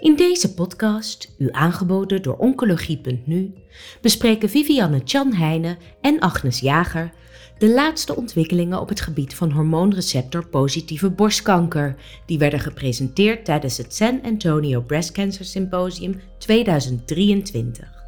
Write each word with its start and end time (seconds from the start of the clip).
In 0.00 0.16
deze 0.16 0.54
podcast, 0.54 1.34
u 1.38 1.48
aangeboden 1.50 2.22
door 2.22 2.36
Oncologie.nu, 2.36 3.54
bespreken 4.00 4.50
Vivianne 4.50 5.00
Chan 5.04 5.32
Heijnen 5.32 5.78
en 6.00 6.18
Agnes 6.18 6.60
Jager 6.60 7.12
de 7.58 7.72
laatste 7.72 8.16
ontwikkelingen 8.16 8.80
op 8.80 8.88
het 8.88 9.00
gebied 9.00 9.34
van 9.34 9.50
hormoonreceptor-positieve 9.50 11.10
borstkanker, 11.10 11.96
die 12.26 12.38
werden 12.38 12.60
gepresenteerd 12.60 13.44
tijdens 13.44 13.76
het 13.76 13.94
San 13.94 14.22
Antonio 14.22 14.80
Breast 14.80 15.12
Cancer 15.12 15.44
Symposium 15.44 16.20
2023. 16.38 17.99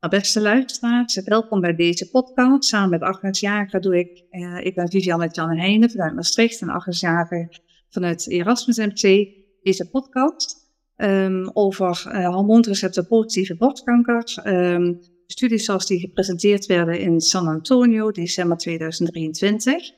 Nou, 0.00 0.14
beste 0.14 0.40
luisteraars, 0.40 1.20
welkom 1.24 1.60
bij 1.60 1.74
deze 1.74 2.10
podcast. 2.10 2.64
Samen 2.64 2.90
met 2.90 3.02
Agnes 3.02 3.40
Jager 3.40 3.80
doe 3.80 3.98
ik, 3.98 4.24
uh, 4.30 4.64
ik 4.64 4.74
ben 4.74 4.90
Vivianne 4.90 5.28
Jan 5.32 5.56
Heijnen 5.56 5.90
vanuit 5.90 6.14
Maastricht 6.14 6.60
en 6.60 6.68
Agnes 6.68 7.00
Jager 7.00 7.60
vanuit 7.88 8.28
Erasmus 8.28 8.76
MC, 8.76 9.28
deze 9.62 9.90
podcast 9.90 10.56
um, 10.96 11.50
over 11.52 12.04
uh, 12.06 12.34
hormoonreceptor 12.34 13.04
positieve 13.04 13.56
borstkanker. 13.56 14.42
Um, 14.44 15.00
studies 15.26 15.64
zoals 15.64 15.86
die 15.86 16.00
gepresenteerd 16.00 16.66
werden 16.66 17.00
in 17.00 17.20
San 17.20 17.46
Antonio, 17.46 18.10
december 18.10 18.56
2023. 18.56 19.90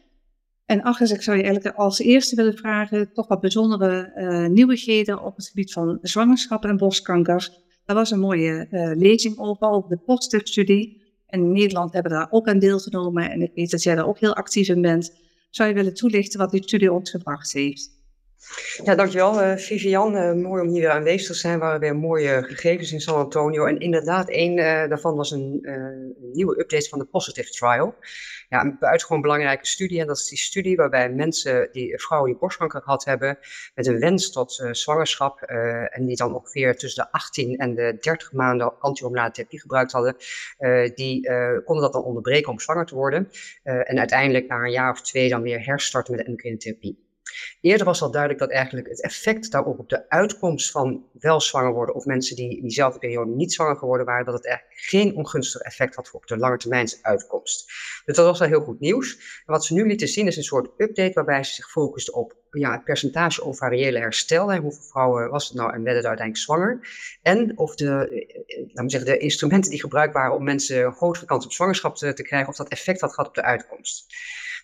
En 0.67 0.83
Agnes, 0.83 1.11
ik 1.11 1.23
zou 1.23 1.37
je 1.37 1.43
eigenlijk 1.43 1.77
als 1.77 1.99
eerste 1.99 2.37
willen 2.37 2.57
vragen, 2.57 3.13
toch 3.13 3.29
wat 3.29 3.41
bijzondere 3.41 4.13
uh, 4.17 4.49
nieuwigheden 4.49 5.23
op 5.25 5.37
het 5.37 5.49
gebied 5.49 5.73
van 5.73 5.99
zwangerschap 6.03 6.65
en 6.65 6.77
borstkanker. 6.77 7.62
Er 7.85 7.95
was 7.95 8.11
een 8.11 8.21
mooie 8.21 8.67
uh, 8.71 8.91
lezing 8.95 9.39
over, 9.39 9.69
over 9.69 9.91
de 9.91 9.97
POSTIF-studie. 9.97 11.01
En 11.27 11.41
in 11.41 11.53
Nederland 11.53 11.93
hebben 11.93 12.13
daar 12.13 12.29
ook 12.31 12.49
aan 12.49 12.59
deelgenomen. 12.59 13.31
En 13.31 13.43
ik 13.43 13.53
weet 13.55 13.71
dat 13.71 13.83
jij 13.83 13.95
daar 13.95 14.07
ook 14.07 14.19
heel 14.19 14.35
actief 14.35 14.69
in 14.69 14.83
bent. 14.83 15.13
Zou 15.51 15.69
je 15.69 15.75
willen 15.75 15.95
toelichten 15.95 16.39
wat 16.39 16.51
die 16.51 16.63
studie 16.63 16.93
ons 16.93 17.11
gebracht 17.11 17.53
heeft? 17.53 18.02
Ja, 18.85 18.95
dankjewel 18.95 19.43
uh, 19.43 19.57
Vivian. 19.57 20.17
Uh, 20.17 20.33
mooi 20.33 20.63
om 20.63 20.69
hier 20.69 20.81
weer 20.81 20.91
aanwezig 20.91 21.27
te 21.27 21.35
zijn. 21.35 21.53
Er 21.53 21.59
waren 21.59 21.81
weer 21.81 21.97
mooie 21.97 22.43
gegevens 22.43 22.93
in 22.93 23.01
San 23.01 23.15
Antonio. 23.15 23.65
En 23.65 23.79
inderdaad, 23.79 24.29
één 24.29 24.59
uh, 24.59 24.65
daarvan 24.65 25.17
was 25.17 25.31
een, 25.31 25.61
nieuwe 26.33 26.61
update 26.61 26.89
van 26.89 26.99
de 26.99 27.05
Positive 27.05 27.51
Trial. 27.51 27.95
Ja, 28.49 28.61
een 28.61 28.77
buitengewoon 28.81 29.23
belangrijke 29.23 29.67
studie. 29.67 30.01
En 30.01 30.07
dat 30.07 30.17
is 30.17 30.29
die 30.29 30.39
studie 30.39 30.77
waarbij 30.77 31.11
mensen, 31.11 31.69
die 31.73 32.01
vrouwen 32.01 32.31
die 32.31 32.41
borstkanker 32.41 32.83
gehad 32.83 33.05
hebben, 33.05 33.39
met 33.75 33.87
een 33.87 33.99
wens 33.99 34.33
tot 34.33 34.65
zwangerschap, 34.71 35.41
en 35.43 36.07
die 36.07 36.17
dan 36.17 36.35
ongeveer 36.35 36.77
tussen 36.77 37.05
de 37.05 37.13
18 37.13 37.57
en 37.57 37.75
de 37.75 37.97
30 38.01 38.33
maanden 38.33 38.81
antihormonale 38.81 39.47
gebruikt 39.49 39.93
hadden, 39.93 40.17
die 40.95 41.31
konden 41.65 41.83
dat 41.83 41.93
dan 41.93 42.05
onderbreken 42.05 42.53
om 42.53 42.61
zwanger 42.61 42.87
te 42.87 42.95
worden. 42.95 43.29
en 43.63 43.99
uiteindelijk 43.99 44.49
na 44.49 44.57
een 44.57 44.71
jaar 44.71 44.91
of 44.91 45.03
twee 45.03 45.29
dan 45.29 45.43
weer 45.43 45.65
herstarten 45.65 46.17
met 46.17 46.27
endocrine 46.27 46.57
therapie. 46.57 47.12
Eerder 47.61 47.87
was 47.87 48.03
al 48.03 48.11
duidelijk 48.11 48.41
dat 48.41 48.51
eigenlijk 48.51 48.89
het 48.89 49.03
effect 49.03 49.51
daarop 49.51 49.79
op 49.79 49.89
de 49.89 50.09
uitkomst 50.09 50.71
van 50.71 51.05
wel 51.13 51.41
zwanger 51.41 51.73
worden 51.73 51.95
of 51.95 52.05
mensen 52.05 52.37
die 52.37 52.57
in 52.57 52.63
diezelfde 52.63 52.99
periode 52.99 53.31
niet 53.31 53.53
zwanger 53.53 53.77
geworden 53.77 54.07
waren, 54.07 54.25
dat 54.25 54.35
het 54.35 54.47
eigenlijk 54.47 54.79
geen 54.81 55.17
ongunstig 55.17 55.61
effect 55.61 55.95
had 55.95 56.11
op 56.13 56.27
de 56.27 56.37
lange 56.37 56.57
termijn 56.57 56.89
uitkomst. 57.03 57.67
Dus 58.05 58.17
dat 58.17 58.27
was 58.27 58.41
al 58.41 58.47
heel 58.47 58.61
goed 58.61 58.81
nieuws. 58.81 59.17
En 59.47 59.53
wat 59.53 59.65
ze 59.65 59.75
nu 59.75 59.87
lieten 59.87 60.09
zien 60.09 60.27
is 60.27 60.37
een 60.37 60.43
soort 60.43 60.71
update 60.77 61.13
waarbij 61.13 61.45
ze 61.45 61.55
zich 61.55 61.71
focusten 61.71 62.15
op 62.15 62.42
ja, 62.61 62.73
het 62.73 62.85
percentage 62.85 63.45
ovariële 63.45 63.99
herstel. 63.99 64.57
Hoeveel 64.57 64.83
vrouwen 64.91 65.31
was 65.31 65.49
het 65.49 65.57
nou 65.57 65.73
en 65.73 65.83
werden 65.83 66.03
er 66.03 66.09
uiteindelijk 66.09 66.45
zwanger? 66.45 66.81
En 67.23 67.59
of 67.59 67.75
de, 67.75 68.09
eh, 68.75 68.83
we 68.83 68.91
zeggen, 68.91 69.11
de 69.11 69.19
instrumenten 69.19 69.71
die 69.71 69.81
gebruikt 69.81 70.15
waren 70.15 70.35
om 70.35 70.45
mensen 70.45 70.93
grotere 70.93 71.27
kans 71.27 71.45
op 71.45 71.53
zwangerschap 71.53 71.97
te, 71.97 72.13
te 72.13 72.23
krijgen, 72.23 72.49
of 72.49 72.57
dat 72.57 72.69
effect 72.69 73.01
had 73.01 73.15
gehad 73.15 73.29
op 73.29 73.35
de 73.35 73.43
uitkomst. 73.43 74.07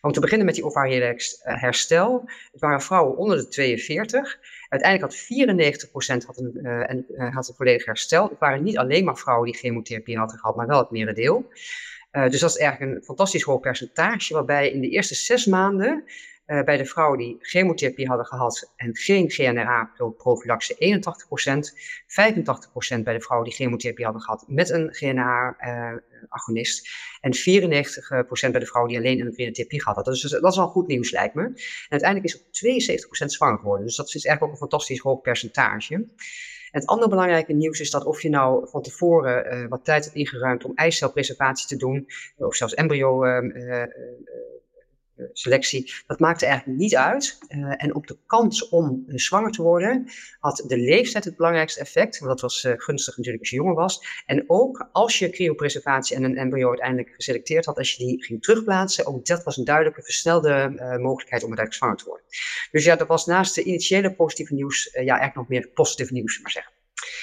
Om 0.00 0.12
te 0.12 0.20
beginnen 0.20 0.46
met 0.46 0.54
die 0.54 0.64
ovariële 0.64 1.04
eh, 1.04 1.60
herstel. 1.60 2.30
Het 2.52 2.60
waren 2.60 2.82
vrouwen 2.82 3.16
onder 3.16 3.36
de 3.36 3.48
42. 3.48 4.38
Uiteindelijk 4.68 5.12
had 5.12 6.22
94% 6.22 6.26
had 6.26 6.38
een, 6.38 6.64
en, 6.64 7.06
had 7.32 7.48
een 7.48 7.54
volledig 7.54 7.84
herstel. 7.84 8.28
Het 8.28 8.38
waren 8.38 8.62
niet 8.62 8.78
alleen 8.78 9.04
maar 9.04 9.16
vrouwen 9.16 9.50
die 9.50 9.60
chemotherapie 9.60 10.18
hadden 10.18 10.38
gehad, 10.38 10.56
maar 10.56 10.66
wel 10.66 10.78
het 10.78 10.90
merendeel. 10.90 11.50
Uh, 12.12 12.28
dus 12.28 12.40
dat 12.40 12.50
is 12.50 12.56
eigenlijk 12.56 12.92
een 12.92 13.04
fantastisch 13.04 13.42
hoog 13.42 13.60
percentage, 13.60 14.34
waarbij 14.34 14.70
in 14.70 14.80
de 14.80 14.88
eerste 14.88 15.14
zes 15.14 15.46
maanden 15.46 16.04
uh, 16.48 16.62
bij 16.62 16.76
de 16.76 16.84
vrouwen 16.84 17.18
die 17.18 17.36
chemotherapie 17.40 18.06
hadden 18.06 18.26
gehad 18.26 18.72
en 18.76 18.96
geen 18.96 19.30
GNRA-prophylaxe 19.30 20.74
81%, 20.74 20.78
85% 22.98 23.02
bij 23.02 23.14
de 23.14 23.20
vrouwen 23.20 23.48
die 23.48 23.58
chemotherapie 23.58 24.04
hadden 24.04 24.22
gehad 24.22 24.44
met 24.46 24.70
een 24.70 24.94
GNRA-agonist 24.94 26.88
en 27.20 27.36
94% 27.36 27.40
bij 28.50 28.60
de 28.60 28.66
vrouwen 28.66 28.92
die 28.92 29.00
alleen 29.00 29.20
een 29.20 29.52
therapie 29.52 29.82
gehad 29.82 29.96
hadden. 29.96 30.14
Dus 30.14 30.22
dat 30.22 30.52
is 30.52 30.58
al 30.58 30.68
goed 30.68 30.86
nieuws 30.86 31.10
lijkt 31.10 31.34
me. 31.34 31.42
En 31.42 31.56
uiteindelijk 31.88 32.34
is 32.34 32.36
ook 32.36 32.42
72% 33.24 33.26
zwanger 33.26 33.58
geworden, 33.58 33.86
dus 33.86 33.96
dat 33.96 34.06
is 34.06 34.12
eigenlijk 34.14 34.42
ook 34.42 34.50
een 34.50 34.68
fantastisch 34.68 35.00
hoog 35.00 35.20
percentage. 35.20 35.94
En 36.70 36.80
het 36.80 36.86
andere 36.86 37.10
belangrijke 37.10 37.52
nieuws 37.52 37.80
is 37.80 37.90
dat 37.90 38.04
of 38.04 38.22
je 38.22 38.28
nou 38.28 38.68
van 38.68 38.82
tevoren 38.82 39.54
uh, 39.54 39.68
wat 39.68 39.84
tijd 39.84 40.04
hebt 40.04 40.16
ingeruimd 40.16 40.64
om 40.64 40.72
eicelpreservatie 40.74 41.66
te 41.66 41.76
doen, 41.76 42.06
of 42.36 42.56
zelfs 42.56 42.74
embryo 42.74 43.24
uh, 43.24 43.82
eh, 43.82 43.88
selectie, 45.32 45.92
dat 46.06 46.18
maakte 46.18 46.46
eigenlijk 46.46 46.78
niet 46.78 46.96
uit. 46.96 47.38
Uh, 47.48 47.74
en 47.76 47.94
op 47.94 48.06
de 48.06 48.18
kans 48.26 48.68
om 48.68 49.04
uh, 49.06 49.18
zwanger 49.18 49.50
te 49.50 49.62
worden 49.62 50.06
had 50.40 50.64
de 50.66 50.76
leeftijd 50.78 51.24
het 51.24 51.36
belangrijkste 51.36 51.80
effect. 51.80 52.18
Want 52.18 52.30
dat 52.30 52.40
was 52.40 52.64
uh, 52.64 52.72
gunstig 52.76 53.16
natuurlijk 53.16 53.42
als 53.42 53.50
je 53.50 53.56
jonger 53.56 53.74
was. 53.74 54.22
En 54.26 54.44
ook 54.46 54.88
als 54.92 55.18
je 55.18 55.30
cryopreservatie 55.30 56.16
en 56.16 56.24
een 56.24 56.36
embryo 56.36 56.68
uiteindelijk 56.68 57.14
geselecteerd 57.14 57.64
had, 57.64 57.78
als 57.78 57.92
je 57.92 58.04
die 58.04 58.24
ging 58.24 58.42
terugplaatsen, 58.42 59.06
ook 59.06 59.26
dat 59.26 59.44
was 59.44 59.56
een 59.56 59.64
duidelijke 59.64 60.02
versnelde 60.02 60.68
mogelijkheid 61.00 61.42
om 61.42 61.48
uiteindelijk 61.48 61.74
zwanger 61.74 61.96
te 61.96 62.04
worden. 62.04 62.26
Dus 62.70 62.84
ja, 62.84 62.96
dat 62.96 63.08
was 63.08 63.26
naast 63.26 63.54
de 63.54 63.62
initiële 63.62 64.14
positieve 64.14 64.54
nieuws, 64.54 64.88
ja, 64.92 64.98
eigenlijk 64.98 65.34
nog 65.34 65.48
meer 65.48 65.68
positieve 65.68 66.12
nieuws, 66.12 66.40
maar 66.40 66.50
zeggen. 66.50 66.72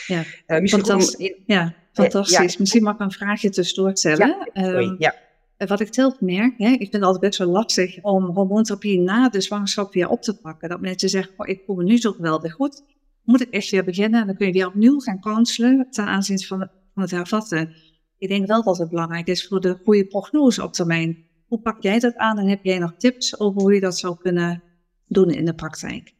Ja, 0.08 0.24
fantastisch. 0.68 1.34
ja, 1.46 1.76
fantastisch. 1.94 2.58
Misschien 2.58 2.84
mag 2.84 2.94
ik 2.94 3.00
een 3.00 3.12
vraagje 3.12 3.50
tussendoor 3.50 3.98
stellen. 3.98 4.50
Ja, 4.54 4.68
um, 4.68 4.96
ja 4.98 5.25
wat 5.58 5.80
ik 5.80 5.94
zelf 5.94 6.22
merk, 6.22 6.54
hè, 6.58 6.70
ik 6.70 6.78
vind 6.78 6.94
het 6.94 7.04
altijd 7.04 7.22
best 7.22 7.38
wel 7.38 7.48
lastig 7.48 8.04
om 8.04 8.26
hormoontherapie 8.26 9.00
na 9.00 9.30
de 9.30 9.42
zwangerschap 9.42 9.94
weer 9.94 10.10
op 10.10 10.22
te 10.22 10.40
pakken. 10.40 10.70
Dat 10.70 10.82
mensen 10.82 11.10
zeggen, 11.10 11.34
oh, 11.38 11.48
ik 11.48 11.62
voel 11.66 11.76
me 11.76 11.84
nu 11.84 11.98
zo 11.98 12.12
geweldig 12.12 12.54
goed, 12.54 12.84
moet 13.24 13.42
ik 13.42 13.50
echt 13.50 13.70
weer 13.70 13.84
beginnen? 13.84 14.22
En 14.22 14.28
dan 14.28 14.36
kun 14.36 14.48
je 14.48 14.54
weer 14.54 14.68
opnieuw 14.68 15.00
gaan 15.00 15.20
counselen 15.20 15.88
ten 15.90 16.06
aanzien 16.06 16.40
van, 16.40 16.70
van 16.94 17.02
het 17.02 17.12
hervatten. 17.12 17.76
Ik 18.18 18.30
denk 18.30 18.48
wel 18.48 18.64
dat 18.64 18.78
het 18.78 18.90
belangrijk 18.90 19.28
is 19.28 19.48
voor 19.48 19.62
de 19.62 19.80
goede 19.84 20.06
prognose 20.06 20.64
op 20.64 20.74
termijn. 20.74 21.26
Hoe 21.48 21.62
pak 21.62 21.84
jij 21.84 22.00
dat 22.00 22.16
aan 22.16 22.38
en 22.38 22.48
heb 22.48 22.64
jij 22.64 22.80
nog 22.80 22.96
tips 22.98 23.40
over 23.40 23.62
hoe 23.62 23.74
je 23.74 23.80
dat 23.80 23.98
zou 23.98 24.18
kunnen 24.18 24.64
doen 25.08 25.30
in 25.30 25.46
de 25.46 25.56
praktijk? 25.56 26.15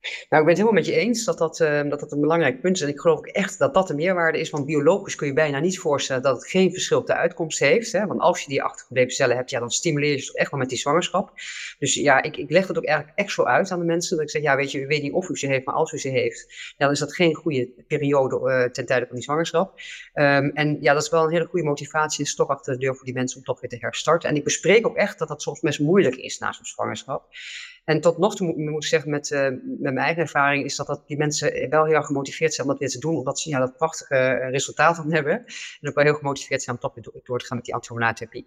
Nou, 0.00 0.12
ik 0.28 0.28
ben 0.28 0.46
het 0.48 0.56
helemaal 0.56 0.72
met 0.72 0.86
je 0.86 0.94
eens 0.94 1.24
dat 1.24 1.38
dat, 1.38 1.60
uh, 1.60 1.82
dat 1.90 2.00
dat 2.00 2.12
een 2.12 2.20
belangrijk 2.20 2.60
punt 2.60 2.76
is. 2.76 2.82
En 2.82 2.88
ik 2.88 3.00
geloof 3.00 3.18
ook 3.18 3.26
echt 3.26 3.58
dat 3.58 3.74
dat 3.74 3.86
de 3.86 3.94
meerwaarde 3.94 4.38
is. 4.38 4.50
Want 4.50 4.66
biologisch 4.66 5.14
kun 5.14 5.26
je 5.26 5.32
bijna 5.32 5.60
niet 5.60 5.78
voorstellen 5.78 6.22
dat 6.22 6.36
het 6.36 6.50
geen 6.50 6.72
verschil 6.72 6.98
op 6.98 7.06
de 7.06 7.14
uitkomst 7.14 7.58
heeft. 7.58 7.92
Hè? 7.92 8.06
Want 8.06 8.20
als 8.20 8.40
je 8.40 8.48
die 8.48 8.62
achtergebleven 8.62 9.10
cellen 9.10 9.36
hebt, 9.36 9.50
ja, 9.50 9.60
dan 9.60 9.70
stimuleer 9.70 10.10
je 10.10 10.18
ze 10.18 10.32
echt 10.34 10.50
wel 10.50 10.60
met 10.60 10.68
die 10.68 10.78
zwangerschap. 10.78 11.32
Dus 11.78 11.94
ja, 11.94 12.22
ik, 12.22 12.36
ik 12.36 12.50
leg 12.50 12.66
dat 12.66 12.78
ook 12.78 12.84
eigenlijk 12.84 13.18
echt 13.18 13.30
zo 13.30 13.42
uit 13.42 13.70
aan 13.70 13.78
de 13.78 13.84
mensen. 13.84 14.16
Dat 14.16 14.24
ik 14.24 14.30
zeg, 14.30 14.42
ja, 14.42 14.56
weet 14.56 14.72
je, 14.72 14.80
u 14.80 14.86
weet 14.86 15.02
niet 15.02 15.12
of 15.12 15.28
u 15.28 15.36
ze 15.36 15.46
heeft, 15.46 15.64
maar 15.64 15.74
als 15.74 15.92
u 15.92 15.98
ze 15.98 16.08
heeft, 16.08 16.46
ja, 16.48 16.84
dan 16.84 16.90
is 16.90 16.98
dat 16.98 17.14
geen 17.14 17.34
goede 17.34 17.68
periode 17.86 18.40
uh, 18.50 18.70
ten 18.70 18.86
tijde 18.86 19.06
van 19.06 19.14
die 19.14 19.24
zwangerschap. 19.24 19.80
Um, 20.14 20.50
en 20.54 20.76
ja, 20.80 20.92
dat 20.92 21.02
is 21.02 21.10
wel 21.10 21.24
een 21.24 21.32
hele 21.32 21.46
goede 21.46 21.66
motivatie 21.66 22.24
en 22.24 22.30
stok 22.30 22.50
achter 22.50 22.72
de 22.72 22.78
deur 22.78 22.96
voor 22.96 23.04
die 23.04 23.14
mensen 23.14 23.38
om 23.38 23.44
toch 23.44 23.60
weer 23.60 23.70
te 23.70 23.76
herstarten. 23.80 24.28
En 24.28 24.36
ik 24.36 24.44
bespreek 24.44 24.86
ook 24.86 24.96
echt 24.96 25.18
dat 25.18 25.28
dat 25.28 25.42
soms 25.42 25.60
best 25.60 25.80
moeilijk 25.80 26.16
is 26.16 26.38
na 26.38 26.52
zo'n 26.52 26.64
zwangerschap. 26.64 27.26
En 27.88 28.00
tot 28.00 28.18
nog 28.18 28.36
toe 28.36 28.56
moet, 28.56 28.82
ik 28.82 28.88
zeggen, 28.88 29.10
met, 29.10 29.30
uh, 29.30 29.40
met 29.48 29.80
mijn 29.80 29.98
eigen 29.98 30.22
ervaring, 30.22 30.64
is 30.64 30.76
dat, 30.76 30.86
dat 30.86 31.02
die 31.06 31.16
mensen 31.16 31.70
wel 31.70 31.84
heel 31.84 31.94
erg 31.94 32.06
gemotiveerd 32.06 32.54
zijn 32.54 32.66
om 32.66 32.72
dat 32.72 32.82
weer 32.82 32.90
te 32.90 32.98
doen, 32.98 33.16
omdat 33.16 33.38
ze 33.38 33.48
ja, 33.48 33.58
dat 33.58 33.76
prachtige 33.76 34.14
uh, 34.14 34.50
resultaat 34.50 34.96
van 34.96 35.12
hebben. 35.12 35.44
En 35.80 35.88
ook 35.88 35.94
wel 35.94 36.04
heel 36.04 36.14
gemotiveerd 36.14 36.62
zijn 36.62 36.76
om 36.76 36.82
toch 36.82 36.94
weer 36.94 37.22
door, 37.24 37.38
te 37.38 37.44
gaan 37.44 37.56
met 37.56 37.64
die 37.64 37.74
antihormonale 37.74 38.44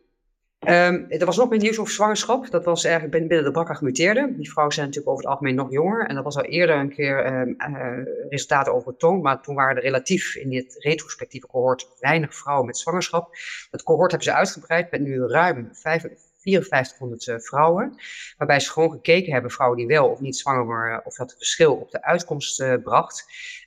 Um, 0.68 1.06
er 1.10 1.26
was 1.26 1.38
nog 1.38 1.50
meer 1.50 1.60
nieuws 1.60 1.80
over 1.80 1.94
zwangerschap. 1.94 2.52
Dat 2.52 2.66
was 2.66 2.84
eigenlijk 2.84 3.28
binnen 3.28 3.44
de 3.44 3.52
BRCA 3.52 3.74
gemuteerde. 3.74 4.34
Die 4.38 4.52
vrouwen 4.52 4.76
zijn 4.76 4.86
natuurlijk 4.86 5.14
over 5.14 5.24
het 5.24 5.34
algemeen 5.34 5.56
nog 5.56 5.72
jonger. 5.72 6.08
En 6.08 6.16
dat 6.16 6.24
was 6.24 6.38
al 6.38 6.44
eerder 6.44 6.76
een 6.76 6.94
keer 6.94 7.26
um, 7.26 7.56
uh, 7.58 8.06
resultaten 8.30 8.74
overtoond. 8.74 9.24
Maar 9.24 9.42
toen 9.42 9.56
waren 9.56 9.76
er 9.76 9.82
relatief 9.82 10.36
in 10.36 10.50
dit 10.50 10.76
retrospectieve 10.78 11.48
cohort 11.48 11.88
weinig 12.00 12.36
vrouwen 12.36 12.66
met 12.66 12.78
zwangerschap. 12.78 13.36
Dat 13.72 13.84
cohort 13.84 14.12
hebben 14.12 14.30
ze 14.30 14.38
uitgebreid 14.38 14.92
met 14.92 15.02
nu 15.02 15.28
ruim 15.28 15.70
5, 15.72 16.06
5400 16.42 17.28
uh, 17.28 17.36
vrouwen. 17.40 17.96
Waarbij 18.38 18.60
ze 18.60 18.72
gewoon 18.72 18.92
gekeken 18.92 19.34
hebben, 19.34 19.52
vrouwen 19.52 19.78
die 19.78 19.88
wel 19.88 20.08
of 20.08 20.20
niet 20.20 20.38
zwanger 20.38 20.66
waren, 20.66 21.06
of 21.06 21.16
dat 21.16 21.30
het 21.30 21.38
verschil 21.38 21.74
op 21.74 21.92
de 21.92 22.04
uitkomst 22.04 22.60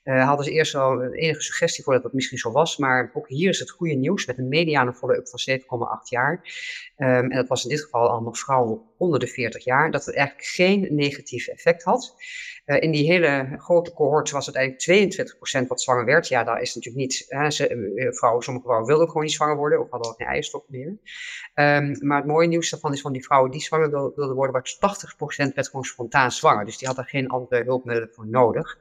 bracht. 0.05 0.27
hadden 0.27 0.45
ze 0.45 0.53
eerst 0.53 0.73
wel 0.73 1.03
een 1.03 1.13
enige 1.13 1.43
suggestie 1.43 1.85
voor 1.85 1.93
dat 1.93 2.03
dat 2.03 2.13
misschien 2.13 2.39
zo 2.39 2.53
was, 2.53 2.77
maar 2.77 3.11
ook 3.15 3.29
hier 3.29 3.49
is 3.49 3.59
het 3.59 3.71
goede 3.71 3.95
nieuws 3.95 4.27
met 4.27 4.39
een 4.39 4.49
mediane 4.49 4.95
follow-up 4.95 5.29
van 5.29 5.39
7,8 5.39 6.09
jaar. 6.09 6.43
Ehm, 6.97 7.31
en 7.31 7.37
dat 7.37 7.49
was 7.49 7.63
in 7.63 7.71
dit 7.71 7.81
geval 7.81 8.09
allemaal 8.09 8.35
vrouwen 8.35 8.83
onder 8.99 9.19
de 9.19 9.27
40 9.27 9.65
jaar, 9.65 9.91
dat 9.91 10.05
het 10.05 10.15
eigenlijk 10.15 10.47
geen 10.49 10.87
negatief 10.91 11.47
effect 11.47 11.83
had. 11.83 12.15
Uh, 12.67 12.81
in 12.81 12.91
die 12.91 13.13
hele 13.13 13.57
grote 13.59 13.93
cohort 13.93 14.31
was 14.31 14.47
het 14.47 14.55
eigenlijk 14.55 14.85
22% 15.65 15.69
wat 15.69 15.83
zwanger 15.83 16.05
werd. 16.05 16.29
Ja, 16.29 16.45
daar 16.45 16.61
is 16.61 16.75
natuurlijk 16.75 17.05
niet. 17.05 17.25
Hè, 17.29 17.51
ze, 17.51 17.75
uh, 17.75 18.13
vrouwen, 18.13 18.43
sommige 18.43 18.67
vrouwen 18.67 18.89
wilden 18.89 19.07
gewoon 19.07 19.23
niet 19.23 19.33
zwanger 19.33 19.57
worden 19.57 19.81
of 19.81 19.91
hadden 19.91 20.11
ook 20.11 20.17
geen 20.17 20.27
eierstokken 20.27 20.73
meer. 20.73 20.89
Um, 21.55 22.07
maar 22.07 22.17
het 22.17 22.27
mooie 22.27 22.49
nieuws 22.49 22.71
daarvan 22.71 22.93
is 22.93 23.01
van 23.01 23.13
die 23.13 23.25
vrouwen 23.25 23.51
die 23.51 23.61
zwanger 23.61 23.91
wilden 23.91 24.35
worden, 24.35 24.53
was 24.53 24.79
80% 25.51 25.55
werd 25.55 25.69
gewoon 25.69 25.85
spontaan 25.85 26.33
zwanger. 26.33 26.65
Dus 26.65 26.79
die 26.79 26.87
hadden 26.87 27.05
geen 27.05 27.29
andere 27.29 27.65
hulpmiddelen 27.65 28.11
voor 28.13 28.27
nodig. 28.27 28.79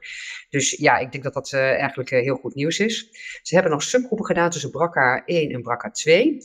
Dus 0.48 0.70
ja, 0.70 0.98
ik 0.98 1.12
denk 1.22 1.34
dat 1.34 1.34
dat 1.34 1.52
uh, 1.52 1.70
eigenlijk 1.70 2.10
heel 2.10 2.36
goed 2.36 2.54
nieuws 2.54 2.78
is. 2.78 3.08
Ze 3.42 3.54
hebben 3.54 3.72
nog 3.72 3.82
subgroepen 3.82 4.26
gedaan 4.26 4.50
tussen 4.50 4.70
BRCA 4.70 5.22
1 5.24 5.50
en 5.50 5.62
BRCA 5.62 5.90
2. 5.90 6.38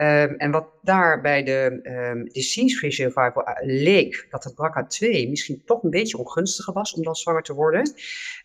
Um, 0.00 0.34
en 0.36 0.50
wat 0.50 0.66
daar 0.82 1.20
bij 1.20 1.42
de 1.42 1.80
um, 1.82 2.28
disease-free 2.28 2.90
survival 2.90 3.44
eh, 3.44 3.66
leek, 3.66 4.26
dat 4.30 4.44
het 4.44 4.52
BRCA2 4.52 5.28
misschien 5.28 5.62
toch 5.64 5.82
een 5.82 5.90
beetje 5.90 6.18
ongunstiger 6.18 6.72
was 6.72 6.94
om 6.94 7.02
dan 7.02 7.14
zwanger 7.16 7.42
te 7.42 7.54
worden. 7.54 7.92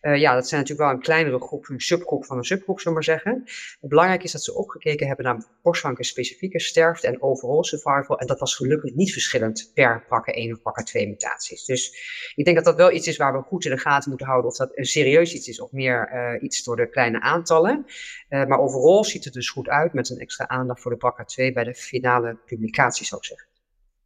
Uh, 0.01 0.17
ja, 0.17 0.33
dat 0.33 0.47
zijn 0.47 0.61
natuurlijk 0.61 0.89
wel 0.89 0.97
een 0.97 1.03
kleinere 1.03 1.39
groep, 1.39 1.69
een 1.69 1.79
subgroep 1.79 2.25
van 2.25 2.38
een 2.38 2.44
subgroep, 2.44 2.79
zullen 2.79 3.00
we 3.00 3.05
maar 3.05 3.17
zeggen. 3.17 3.44
Belangrijk 3.81 4.23
is 4.23 4.31
dat 4.31 4.44
ze 4.44 4.55
ook 4.55 4.71
gekeken 4.71 5.07
hebben 5.07 5.25
naar 5.25 5.45
borstkanker 5.61 6.05
specifieke 6.05 6.59
sterfte 6.59 7.07
en 7.07 7.21
overall 7.21 7.63
survival. 7.63 8.19
En 8.19 8.27
dat 8.27 8.39
was 8.39 8.55
gelukkig 8.55 8.94
niet 8.94 9.11
verschillend 9.11 9.71
per 9.73 10.03
BRCA1 10.03 10.51
of 10.51 10.59
BRCA2 10.59 11.07
mutaties. 11.07 11.65
Dus 11.65 11.97
ik 12.35 12.45
denk 12.45 12.55
dat 12.55 12.65
dat 12.65 12.75
wel 12.75 12.91
iets 12.91 13.07
is 13.07 13.17
waar 13.17 13.33
we 13.33 13.41
goed 13.41 13.65
in 13.65 13.71
de 13.71 13.77
gaten 13.77 14.09
moeten 14.09 14.27
houden 14.27 14.50
of 14.51 14.57
dat 14.57 14.71
een 14.73 14.85
serieus 14.85 15.33
iets 15.33 15.47
is 15.47 15.61
of 15.61 15.71
meer 15.71 16.11
uh, 16.13 16.44
iets 16.44 16.63
door 16.63 16.75
de 16.75 16.89
kleine 16.89 17.21
aantallen. 17.21 17.85
maar 18.29 18.59
overal 18.59 19.03
ziet 19.03 19.23
het 19.23 19.33
dus 19.33 19.50
goed 19.50 19.69
uit 19.69 19.94
met 19.94 20.09
een 20.09 20.19
extra 20.19 20.47
aandacht 20.47 20.81
voor 20.81 20.91
de 20.91 20.97
BRCA2 20.97 21.42
bij 21.51 21.63
de 21.63 21.75
finale 21.75 22.37
publicatie, 22.45 23.05
zou 23.05 23.21
ik 23.21 23.27
zeggen. 23.27 23.47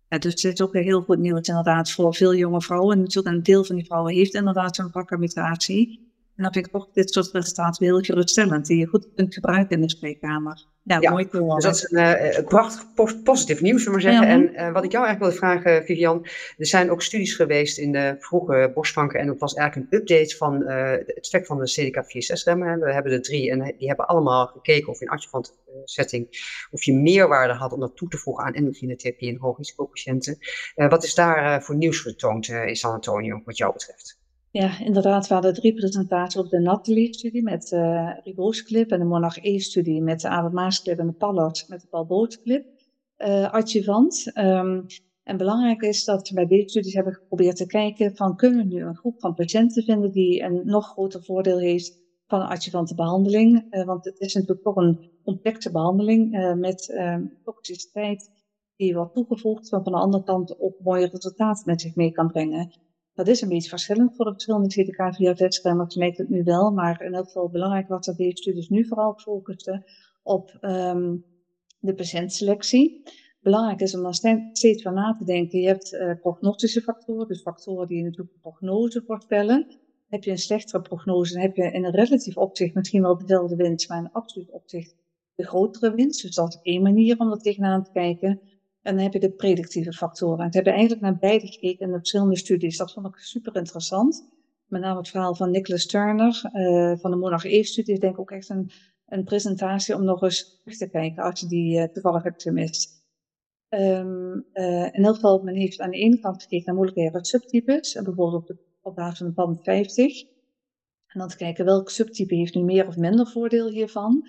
Ja, 0.09 0.17
dus 0.17 0.41
het 0.41 0.53
is 0.53 0.61
ook 0.61 0.73
heel 0.73 1.01
goed 1.01 1.17
nieuws 1.17 1.47
inderdaad 1.47 1.91
voor 1.91 2.15
veel 2.15 2.35
jonge 2.35 2.61
vrouwen. 2.61 2.95
En 2.95 3.01
natuurlijk 3.01 3.35
een 3.35 3.43
deel 3.43 3.63
van 3.63 3.75
die 3.75 3.85
vrouwen 3.85 4.13
heeft 4.13 4.33
inderdaad 4.33 4.75
zo'n 4.75 4.91
BRCA-mutatie. 4.91 6.06
En 6.37 6.43
dan 6.43 6.53
vind 6.53 6.67
ik 6.67 6.75
ook 6.75 6.93
dit 6.93 7.13
soort 7.13 7.31
resultaten 7.31 7.85
heel 7.85 7.99
geruststellend, 7.99 8.65
die 8.65 8.77
je 8.77 8.85
goed 8.85 9.07
kunt 9.15 9.33
gebruiken 9.33 9.75
in 9.75 9.81
de 9.81 9.89
spreekkamer. 9.89 10.65
Ja, 10.83 10.97
ja 10.99 11.11
mooi 11.11 11.27
Dus 11.31 11.63
dat 11.63 11.75
is 11.75 11.91
een 11.91 12.39
uh, 12.39 12.47
prachtig 12.47 12.93
positief 13.23 13.61
nieuws, 13.61 13.83
zullen 13.83 13.99
we 13.99 14.05
maar 14.05 14.13
zeggen. 14.13 14.53
En 14.55 14.67
uh, 14.67 14.73
wat 14.73 14.83
ik 14.83 14.91
jou 14.91 15.05
eigenlijk 15.05 15.19
wilde 15.19 15.35
vragen, 15.35 15.85
Vivian, 15.85 16.25
er 16.57 16.65
zijn 16.65 16.91
ook 16.91 17.01
studies 17.01 17.35
geweest 17.35 17.77
in 17.77 17.91
de 17.91 18.15
vroege 18.19 18.71
borstkanker 18.73 19.19
en 19.19 19.27
dat 19.27 19.39
was 19.39 19.53
eigenlijk 19.53 19.91
een 19.91 19.99
update 19.99 20.35
van 20.35 20.61
uh, 20.61 20.91
het 20.91 21.19
effect 21.19 21.47
van 21.47 21.59
de 21.59 21.71
CDK4-6-remmen. 21.71 22.79
We 22.79 22.93
hebben 22.93 23.11
er 23.11 23.21
drie 23.21 23.51
en 23.51 23.75
die 23.77 23.87
hebben 23.87 24.07
allemaal 24.07 24.47
gekeken 24.47 24.89
of 24.89 25.01
in 25.01 25.09
adjuvant 25.09 25.57
setting 25.83 26.27
of 26.71 26.83
je 26.83 26.93
meerwaarde 26.93 27.53
had 27.53 27.73
om 27.73 27.79
dat 27.79 27.95
toe 27.95 28.09
te 28.09 28.17
voegen 28.17 28.43
aan 28.43 28.53
endocrine 28.53 28.95
therapie 28.95 29.29
in 29.29 29.37
hoogrisicopatiënten. 29.37 30.37
wat 30.75 31.03
is 31.03 31.15
daar 31.15 31.63
voor 31.63 31.75
nieuws 31.75 31.99
getoond 31.99 32.47
in 32.47 32.75
San 32.75 32.93
Antonio, 32.93 33.41
wat 33.45 33.57
jou 33.57 33.73
betreft? 33.73 34.25
Ja, 34.51 34.79
inderdaad, 34.79 35.27
we 35.27 35.33
hadden 35.33 35.53
drie 35.53 35.73
presentaties 35.73 36.41
op 36.41 36.49
de 36.49 36.59
Natalie-studie 36.59 37.44
met 37.44 37.71
uh, 37.71 38.11
Ribosclip 38.23 38.91
en 38.91 38.99
de 38.99 39.05
Monarch 39.05 39.44
E-studie 39.44 40.01
met 40.01 40.19
de 40.19 40.27
Abe-Maasclip 40.27 40.99
en 40.99 41.07
de 41.07 41.13
Pallard 41.13 41.65
met 41.67 41.81
de 41.81 41.88
Balbootclip 41.89 42.65
uh, 43.17 43.51
adjuvant. 43.51 44.31
Um, 44.38 44.85
en 45.23 45.38
belangrijk 45.38 45.81
is 45.81 46.03
dat 46.03 46.29
we 46.29 46.35
bij 46.35 46.45
deze 46.45 46.69
studies 46.69 46.94
hebben 46.94 47.13
geprobeerd 47.13 47.55
te 47.55 47.65
kijken 47.65 48.15
van 48.15 48.35
kunnen 48.35 48.57
we 48.57 48.73
nu 48.73 48.83
een 48.83 48.95
groep 48.95 49.19
van 49.19 49.33
patiënten 49.33 49.83
vinden 49.83 50.11
die 50.11 50.44
een 50.44 50.61
nog 50.65 50.88
groter 50.88 51.23
voordeel 51.23 51.59
heeft 51.59 51.99
van 52.27 52.41
een 52.41 52.47
adjuvante 52.47 52.95
behandeling. 52.95 53.65
Uh, 53.69 53.85
want 53.85 54.05
het 54.05 54.19
is 54.19 54.33
natuurlijk 54.33 54.63
toch 54.63 54.75
een 54.75 55.11
complexe 55.23 55.71
behandeling 55.71 56.55
met 56.59 56.89
uh, 56.94 57.17
toxiciteit 57.44 58.29
die 58.75 58.95
wordt 58.95 59.13
toegevoegd, 59.13 59.71
maar 59.71 59.83
van 59.83 59.91
de 59.91 59.99
andere 59.99 60.23
kant 60.23 60.59
ook 60.59 60.79
mooie 60.79 61.07
resultaten 61.07 61.63
met 61.65 61.81
zich 61.81 61.95
mee 61.95 62.11
kan 62.11 62.27
brengen. 62.27 62.71
Dat 63.17 63.27
is 63.27 63.41
een 63.41 63.49
beetje 63.49 63.69
verschillend 63.69 64.15
voor 64.15 64.25
de 64.25 64.31
verschillende 64.31 64.85
CDK4-remmers, 64.85 65.95
lijkt 65.95 66.17
het 66.17 66.29
nu 66.29 66.43
wel. 66.43 66.71
Maar 66.71 67.01
in 67.01 67.13
elk 67.13 67.25
geval 67.25 67.49
belangrijk 67.49 67.87
was 67.87 68.05
dat 68.05 68.17
deze 68.17 68.37
studies 68.37 68.69
nu 68.69 68.85
vooral 68.85 69.13
focusten 69.13 69.83
op 70.23 70.57
um, 70.61 71.25
de 71.79 71.93
patiëntselectie. 71.93 73.03
Belangrijk 73.41 73.81
is 73.81 73.95
om 73.95 74.01
dan 74.01 74.13
steeds 74.13 74.81
van 74.81 74.93
na 74.93 75.15
te 75.17 75.23
denken. 75.23 75.59
Je 75.59 75.67
hebt 75.67 75.93
uh, 75.93 76.11
prognostische 76.19 76.81
factoren, 76.81 77.27
dus 77.27 77.41
factoren 77.41 77.87
die 77.87 78.03
natuurlijk 78.03 78.33
de 78.33 78.39
prognose 78.39 79.03
voorspellen. 79.05 79.67
Heb 80.07 80.23
je 80.23 80.31
een 80.31 80.37
slechtere 80.37 80.81
prognose, 80.81 81.33
dan 81.33 81.41
heb 81.41 81.55
je 81.55 81.71
in 81.71 81.85
een 81.85 81.95
relatief 81.95 82.37
opzicht 82.37 82.73
misschien 82.73 83.01
wel 83.01 83.17
dezelfde 83.17 83.55
winst, 83.55 83.89
maar 83.89 83.99
in 83.99 84.11
absoluut 84.11 84.51
opzicht 84.51 84.95
de 85.35 85.45
grotere 85.45 85.95
winst. 85.95 86.21
Dus 86.21 86.35
dat 86.35 86.53
is 86.53 86.59
één 86.61 86.81
manier 86.81 87.19
om 87.19 87.31
er 87.31 87.41
tegenaan 87.41 87.83
te 87.83 87.91
kijken. 87.91 88.41
En 88.87 88.95
dan 88.95 89.03
heb 89.03 89.13
je 89.13 89.19
de 89.19 89.31
predictieve 89.31 89.93
factoren. 89.93 90.39
En 90.39 90.45
het 90.45 90.53
hebben 90.53 90.73
eigenlijk 90.73 91.01
naar 91.01 91.17
beide 91.17 91.47
gekeken 91.47 91.85
in 91.85 91.91
de 91.91 91.97
verschillende 91.97 92.37
studies. 92.37 92.77
Dat 92.77 92.93
vond 92.93 93.07
ik 93.07 93.15
super 93.15 93.55
interessant. 93.55 94.27
Met 94.67 94.81
name 94.81 94.97
het 94.97 95.09
verhaal 95.09 95.35
van 95.35 95.51
Nicholas 95.51 95.85
Turner 95.85 96.49
uh, 96.53 96.97
van 96.97 97.11
de 97.11 97.17
Monarch 97.17 97.45
E-studie. 97.45 97.93
Ik 97.93 98.01
denk 98.01 98.19
ook 98.19 98.31
echt 98.31 98.49
een, 98.49 98.71
een 99.05 99.23
presentatie 99.23 99.95
om 99.95 100.03
nog 100.03 100.21
eens 100.21 100.59
terug 100.63 100.77
te 100.77 100.89
kijken 100.89 101.23
als 101.23 101.39
je 101.39 101.47
die 101.47 101.77
uh, 101.77 101.83
toevallig 101.83 102.23
hebt 102.23 102.41
gemist. 102.41 103.05
Um, 103.69 104.45
uh, 104.53 104.83
in 104.83 105.03
elk 105.03 105.15
geval, 105.15 105.43
men 105.43 105.55
heeft 105.55 105.79
aan 105.79 105.91
de 105.91 105.97
ene 105.97 106.19
kant 106.19 106.41
gekeken 106.41 106.65
naar 106.65 106.75
moleculaire 106.75 107.25
subtypes. 107.25 107.93
bijvoorbeeld 107.93 108.33
op, 108.33 108.47
de, 108.47 108.57
op 108.81 108.95
basis 108.95 109.17
van 109.17 109.27
de 109.27 109.33
PAM 109.33 109.63
50. 109.63 110.21
En 111.07 111.19
dan 111.19 111.27
te 111.27 111.37
kijken 111.37 111.65
welk 111.65 111.89
subtype 111.89 112.35
heeft 112.35 112.55
nu 112.55 112.63
meer 112.63 112.87
of 112.87 112.97
minder 112.97 113.27
voordeel 113.27 113.69
hiervan. 113.69 114.23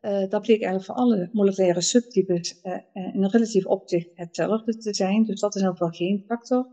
Uh, 0.00 0.28
dat 0.28 0.42
bleek 0.42 0.62
eigenlijk 0.62 0.84
voor 0.84 0.94
alle 0.94 1.28
moleculaire 1.32 1.80
subtypes 1.80 2.60
in 2.92 3.22
een 3.22 3.30
relatief 3.30 3.66
opzicht 3.66 4.08
hetzelfde 4.14 4.76
te 4.76 4.94
zijn. 4.94 5.24
Dus 5.24 5.40
dat 5.40 5.54
is 5.54 5.60
ieder 5.60 5.76
geval 5.76 5.92
geen 5.92 6.24
factor 6.26 6.66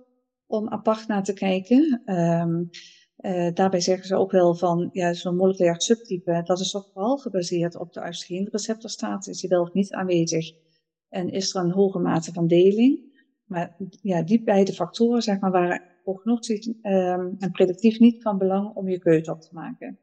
om 0.48 0.70
apart 0.70 1.08
naar 1.08 1.24
te 1.24 1.34
kijken. 1.34 2.02
Uh, 2.06 3.54
daarbij 3.54 3.80
zeggen 3.80 4.08
ze 4.08 4.16
ook 4.16 4.32
wel 4.32 4.56
van, 4.56 4.90
ja, 4.92 5.14
zo'n 5.14 5.36
moleculair 5.36 5.82
subtype, 5.82 6.42
dat 6.44 6.60
is 6.60 6.72
toch 6.72 6.90
vooral 6.94 7.18
gebaseerd 7.18 7.76
op 7.76 7.94
de 7.94 8.08
oestrogeenreceptorstaat. 8.08 9.28
Is 9.28 9.42
die 9.42 9.50
wel 9.50 9.62
of 9.62 9.74
niet 9.74 9.92
aanwezig? 9.92 10.52
En 11.10 11.30
is 11.30 11.56
er 11.56 11.64
een 11.64 11.72
hoge 11.72 12.00
mate 12.00 12.34
van 12.34 12.48
deling? 12.48 13.14
Maar 13.46 13.76
ja, 14.02 14.22
die 14.22 14.44
beide 14.44 14.74
factoren, 14.74 15.22
zeg 15.22 15.40
maar, 15.40 15.52
waren 15.52 15.82
prognostisch 16.04 16.68
um, 16.68 17.36
en 17.40 17.52
predictief 17.52 18.00
niet 18.00 18.22
van 18.22 18.38
belang 18.38 18.76
om 18.76 18.90
je 18.90 19.00
keuze 19.00 19.32
op 19.32 19.42
te 19.42 19.50
maken. 19.52 20.00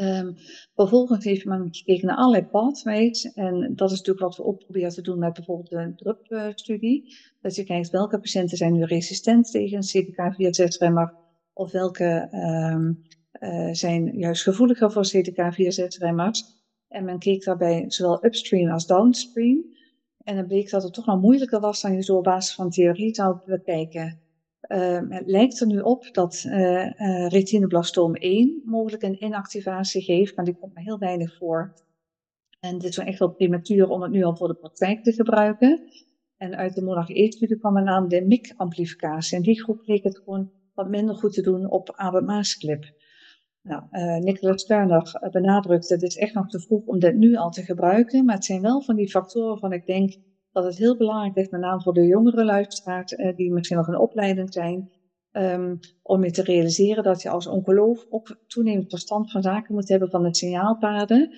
Um, 0.00 0.36
vervolgens 0.74 1.24
heeft 1.24 1.44
men 1.44 1.68
gekeken 1.70 2.06
naar 2.06 2.16
allerlei 2.16 2.44
pathways. 2.44 3.32
En 3.32 3.72
dat 3.74 3.90
is 3.90 3.96
natuurlijk 3.96 4.26
wat 4.26 4.36
we 4.36 4.44
ook 4.44 4.58
proberen 4.58 4.90
te 4.90 5.02
doen 5.02 5.18
met 5.18 5.32
bijvoorbeeld 5.32 5.70
de 5.70 5.94
DRUP-studie. 5.96 7.16
Dat 7.40 7.54
je 7.54 7.64
kijkt 7.64 7.90
welke 7.90 8.20
patiënten 8.20 8.56
zijn 8.56 8.72
nu 8.72 8.84
resistent 8.84 9.50
tegen 9.50 9.76
een 9.76 10.04
CDK4-6-remmer. 10.04 11.14
Of 11.52 11.72
welke 11.72 12.28
um, 12.32 13.02
uh, 13.40 13.72
zijn 13.72 14.18
juist 14.18 14.42
gevoeliger 14.42 14.92
voor 14.92 15.06
CDK4-6-remmers. 15.06 16.42
En 16.88 17.04
men 17.04 17.18
keek 17.18 17.44
daarbij 17.44 17.84
zowel 17.86 18.24
upstream 18.24 18.70
als 18.70 18.86
downstream. 18.86 19.64
En 20.22 20.36
dan 20.36 20.46
bleek 20.46 20.70
dat 20.70 20.82
het 20.82 20.92
toch 20.92 21.06
nog 21.06 21.20
moeilijker 21.20 21.60
was 21.60 21.80
dan 21.80 21.94
je 21.94 22.02
zo 22.02 22.16
op 22.16 22.24
basis 22.24 22.54
van 22.54 22.70
theorie 22.70 23.14
zou 23.14 23.38
bekijken. 23.46 24.20
Uh, 24.68 25.00
het 25.08 25.26
lijkt 25.26 25.60
er 25.60 25.66
nu 25.66 25.80
op 25.80 26.08
dat 26.12 26.44
uh, 26.46 26.86
uh, 26.86 27.28
retinoblastoom 27.28 28.14
1 28.14 28.62
mogelijk 28.64 29.02
een 29.02 29.24
inactivatie 29.24 30.02
geeft, 30.02 30.36
maar 30.36 30.44
die 30.44 30.56
komt 30.56 30.74
me 30.74 30.80
heel 30.80 30.98
weinig 30.98 31.36
voor. 31.36 31.74
En 32.60 32.78
dit 32.78 32.90
is 32.90 32.98
echt 32.98 33.18
wel 33.18 33.30
prematuur 33.30 33.88
om 33.88 34.02
het 34.02 34.10
nu 34.10 34.22
al 34.22 34.36
voor 34.36 34.48
de 34.48 34.54
praktijk 34.54 35.02
te 35.02 35.12
gebruiken. 35.12 35.82
En 36.36 36.56
uit 36.56 36.74
de 36.74 36.82
Monarch 36.82 37.10
E-studie 37.10 37.58
kwam 37.58 37.76
een 37.76 37.84
naam 37.84 38.08
de 38.08 38.26
MIC-amplificatie. 38.26 39.36
En 39.36 39.42
die 39.42 39.62
groep 39.62 39.80
leek 39.86 40.04
het 40.04 40.18
gewoon 40.18 40.50
wat 40.74 40.88
minder 40.88 41.14
goed 41.14 41.32
te 41.32 41.42
doen 41.42 41.70
op 41.70 41.90
ABMA-clip. 41.90 42.84
Nou, 43.62 43.82
uh, 43.90 44.16
Nicolas 44.16 44.64
Turner 44.64 45.28
benadrukte, 45.30 45.94
het 45.94 46.18
echt 46.18 46.34
nog 46.34 46.48
te 46.48 46.60
vroeg 46.60 46.86
om 46.86 46.98
dit 46.98 47.14
nu 47.14 47.36
al 47.36 47.50
te 47.50 47.62
gebruiken, 47.62 48.24
maar 48.24 48.34
het 48.34 48.44
zijn 48.44 48.62
wel 48.62 48.82
van 48.82 48.96
die 48.96 49.10
factoren 49.10 49.58
van 49.58 49.72
ik 49.72 49.86
denk, 49.86 50.14
dat 50.52 50.64
het 50.64 50.76
heel 50.76 50.96
belangrijk 50.96 51.36
is, 51.36 51.48
met 51.48 51.60
name 51.60 51.82
voor 51.82 51.92
de 51.92 52.06
jongere 52.06 52.44
luisteraars, 52.44 53.12
uh, 53.12 53.36
die 53.36 53.52
misschien 53.52 53.76
nog 53.76 53.88
in 53.88 53.98
opleiding 53.98 54.52
zijn, 54.52 54.90
um, 55.32 55.78
om 56.02 56.24
je 56.24 56.30
te 56.30 56.42
realiseren 56.42 57.04
dat 57.04 57.22
je 57.22 57.28
als 57.28 57.46
oncoloog 57.46 58.06
ook 58.10 58.36
toenemend 58.46 58.90
verstand 58.90 59.30
van 59.30 59.42
zaken 59.42 59.74
moet 59.74 59.88
hebben 59.88 60.10
van 60.10 60.24
het 60.24 60.36
signaalpaden. 60.36 61.30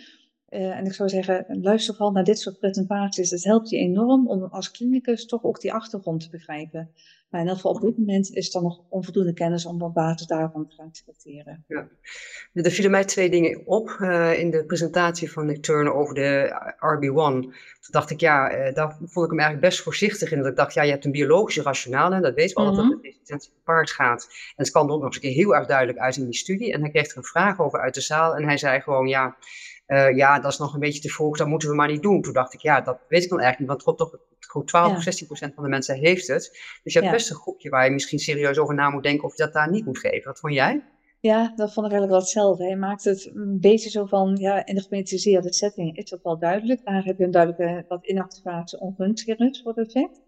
Uh, 0.49 0.77
en 0.77 0.85
ik 0.85 0.93
zou 0.93 1.09
zeggen, 1.09 1.59
luister 1.63 1.95
vooral 1.95 2.13
naar 2.13 2.25
dit 2.25 2.39
soort 2.39 2.59
presentaties. 2.59 3.31
Het 3.31 3.45
helpt 3.45 3.71
je 3.71 3.77
enorm 3.77 4.29
om 4.29 4.43
als 4.43 4.71
klinicus 4.71 5.27
toch 5.27 5.45
ook 5.45 5.61
die 5.61 5.73
achtergrond 5.73 6.21
te 6.21 6.31
begrijpen. 6.31 6.91
Maar 7.33 7.41
in 7.41 7.47
elk 7.47 7.57
geval 7.57 7.73
op 7.73 7.81
dit 7.81 7.99
moment 7.99 8.31
is 8.31 8.55
er 8.55 8.63
nog 8.63 8.81
onvoldoende 8.89 9.33
kennis 9.33 9.67
om 9.67 9.83
op 9.83 9.95
basis 9.95 10.27
daarvan 10.27 10.69
te 10.69 10.75
gaan 10.75 10.89
selecteren. 10.93 11.65
Ja. 11.69 11.89
Er 12.53 12.71
vielen 12.71 12.91
mij 12.91 13.05
twee 13.05 13.31
dingen 13.31 13.67
op 13.67 13.97
uh, 14.01 14.39
in 14.39 14.51
de 14.51 14.65
presentatie 14.65 15.33
van 15.33 15.47
Nick 15.47 15.63
Turner 15.63 15.93
over 15.93 16.15
de 16.15 16.49
RB1. 16.77 17.51
Toen 17.81 17.91
dacht 17.91 18.11
ik, 18.11 18.21
ja, 18.21 18.57
uh, 18.57 18.75
daar 18.75 18.97
vond 18.99 19.25
ik 19.25 19.31
hem 19.31 19.41
eigenlijk 19.41 19.61
best 19.61 19.81
voorzichtig 19.81 20.33
in. 20.33 20.39
Dat 20.39 20.47
ik 20.47 20.57
dacht, 20.57 20.75
ja, 20.75 20.83
je 20.83 20.91
hebt 20.91 21.05
een 21.05 21.11
biologische 21.11 21.63
rationale, 21.63 22.21
dat 22.21 22.35
weten 22.35 22.55
we 22.57 22.63
mm 22.63 22.69
-hmm. 22.69 22.77
altijd 22.77 22.95
dat 22.95 23.03
de 23.03 23.09
resistentie 23.09 23.53
gepaard 23.57 23.91
gaat. 23.91 24.27
En 24.31 24.63
het 24.65 24.71
kwam 24.71 24.87
er 24.87 24.93
ook 24.93 24.99
nog 24.99 25.07
eens 25.07 25.17
een 25.17 25.23
keer 25.23 25.45
heel 25.45 25.55
erg 25.55 25.67
duidelijk 25.67 25.99
uit 25.99 26.17
in 26.17 26.25
die 26.25 26.35
studie. 26.35 26.73
En 26.73 26.81
hij 26.81 26.91
kreeg 26.91 27.11
er 27.11 27.17
een 27.17 27.25
vraag 27.25 27.61
over 27.61 27.81
uit 27.81 27.95
de 27.95 28.01
zaal 28.01 28.37
en 28.37 28.45
hij 28.45 28.57
zei 28.57 28.81
gewoon, 28.81 29.07
ja... 29.07 29.37
Uh, 29.87 30.17
ja, 30.17 30.41
dat 30.41 30.53
is 30.53 30.59
nog 30.59 30.75
een 30.75 30.81
beetje 30.81 31.01
te 31.01 31.09
vroeg, 31.09 31.37
dat 31.37 31.47
moeten 31.47 31.69
we 31.69 31.75
maar 31.75 31.91
niet 31.91 32.03
doen. 32.03 32.23
Toen 32.23 32.33
dacht 32.33 32.55
ik, 32.55 32.61
ja, 32.61 32.81
dat 32.81 32.99
weet 33.09 33.23
ik 33.23 33.29
dan 33.29 33.41
eigenlijk 33.41 33.71
niet, 33.71 33.85
want 33.85 33.99
toch 33.99 34.21
goed 34.49 34.67
12 34.67 34.91
ja. 34.91 34.97
of 34.97 35.03
16 35.03 35.27
procent 35.27 35.55
van 35.55 35.63
de 35.63 35.69
mensen 35.69 35.97
heeft 35.97 36.27
het. 36.27 36.51
Dus 36.83 36.93
je 36.93 36.99
hebt 36.99 37.05
ja. 37.05 37.17
best 37.17 37.31
een 37.31 37.37
groepje 37.37 37.69
waar 37.69 37.85
je 37.85 37.91
misschien 37.91 38.19
serieus 38.19 38.59
over 38.59 38.75
na 38.75 38.91
moet 38.91 39.03
denken 39.03 39.25
of 39.25 39.37
je 39.37 39.43
dat 39.43 39.53
daar 39.53 39.71
niet 39.71 39.85
moet 39.85 39.99
geven. 39.99 40.25
Wat 40.25 40.41
vond 40.41 40.53
jij? 40.55 40.85
Ja, 41.21 41.53
dat 41.57 41.73
vond 41.73 41.87
ik 41.87 41.93
eigenlijk 41.93 42.11
wel 42.11 42.21
hetzelfde. 42.21 42.65
Je 42.65 42.77
maakt 42.77 43.05
het 43.05 43.31
een 43.35 43.61
beetje 43.61 43.91
zo 43.91 44.05
van, 44.07 44.37
ja, 44.37 44.67
in 44.67 44.75
de 44.75 44.83
gemetiseerde 44.83 45.53
setting 45.53 45.97
is 45.97 46.11
dat 46.11 46.23
wel 46.23 46.39
duidelijk. 46.39 46.85
Daar 46.85 47.05
heb 47.05 47.19
je 47.19 47.25
een 47.25 47.31
duidelijke 47.31 47.85
wat 47.89 48.07
inactivatie 48.07 48.81
ongunstig 48.81 49.37
voor 49.63 49.73
het 49.75 49.87
effect. 49.87 50.21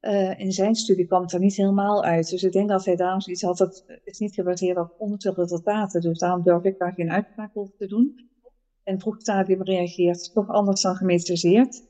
Uh, 0.00 0.38
in 0.38 0.52
zijn 0.52 0.74
studie 0.74 1.06
kwam 1.06 1.22
het 1.22 1.32
er 1.32 1.40
niet 1.40 1.56
helemaal 1.56 2.04
uit. 2.04 2.30
Dus 2.30 2.42
ik 2.42 2.52
denk 2.52 2.68
dat 2.68 2.84
hij 2.84 2.96
daarom 2.96 3.20
zoiets 3.20 3.42
had, 3.42 3.58
dat 3.58 3.84
is 4.04 4.18
niet 4.18 4.34
gebaseerd 4.34 4.78
op 4.78 4.94
onze 4.98 5.32
resultaten. 5.36 6.00
Dus 6.00 6.18
daarom 6.18 6.42
durf 6.42 6.62
ik 6.62 6.78
daar 6.78 6.92
geen 6.92 7.12
uitspraak 7.12 7.50
over 7.54 7.74
te 7.76 7.86
doen 7.86 8.32
en 8.84 9.00
vroeg 9.00 9.20
stadium 9.20 9.62
reageert 9.62 10.32
toch 10.32 10.48
anders 10.48 10.82
dan 10.82 10.96
gemetiseerd. 10.96 11.82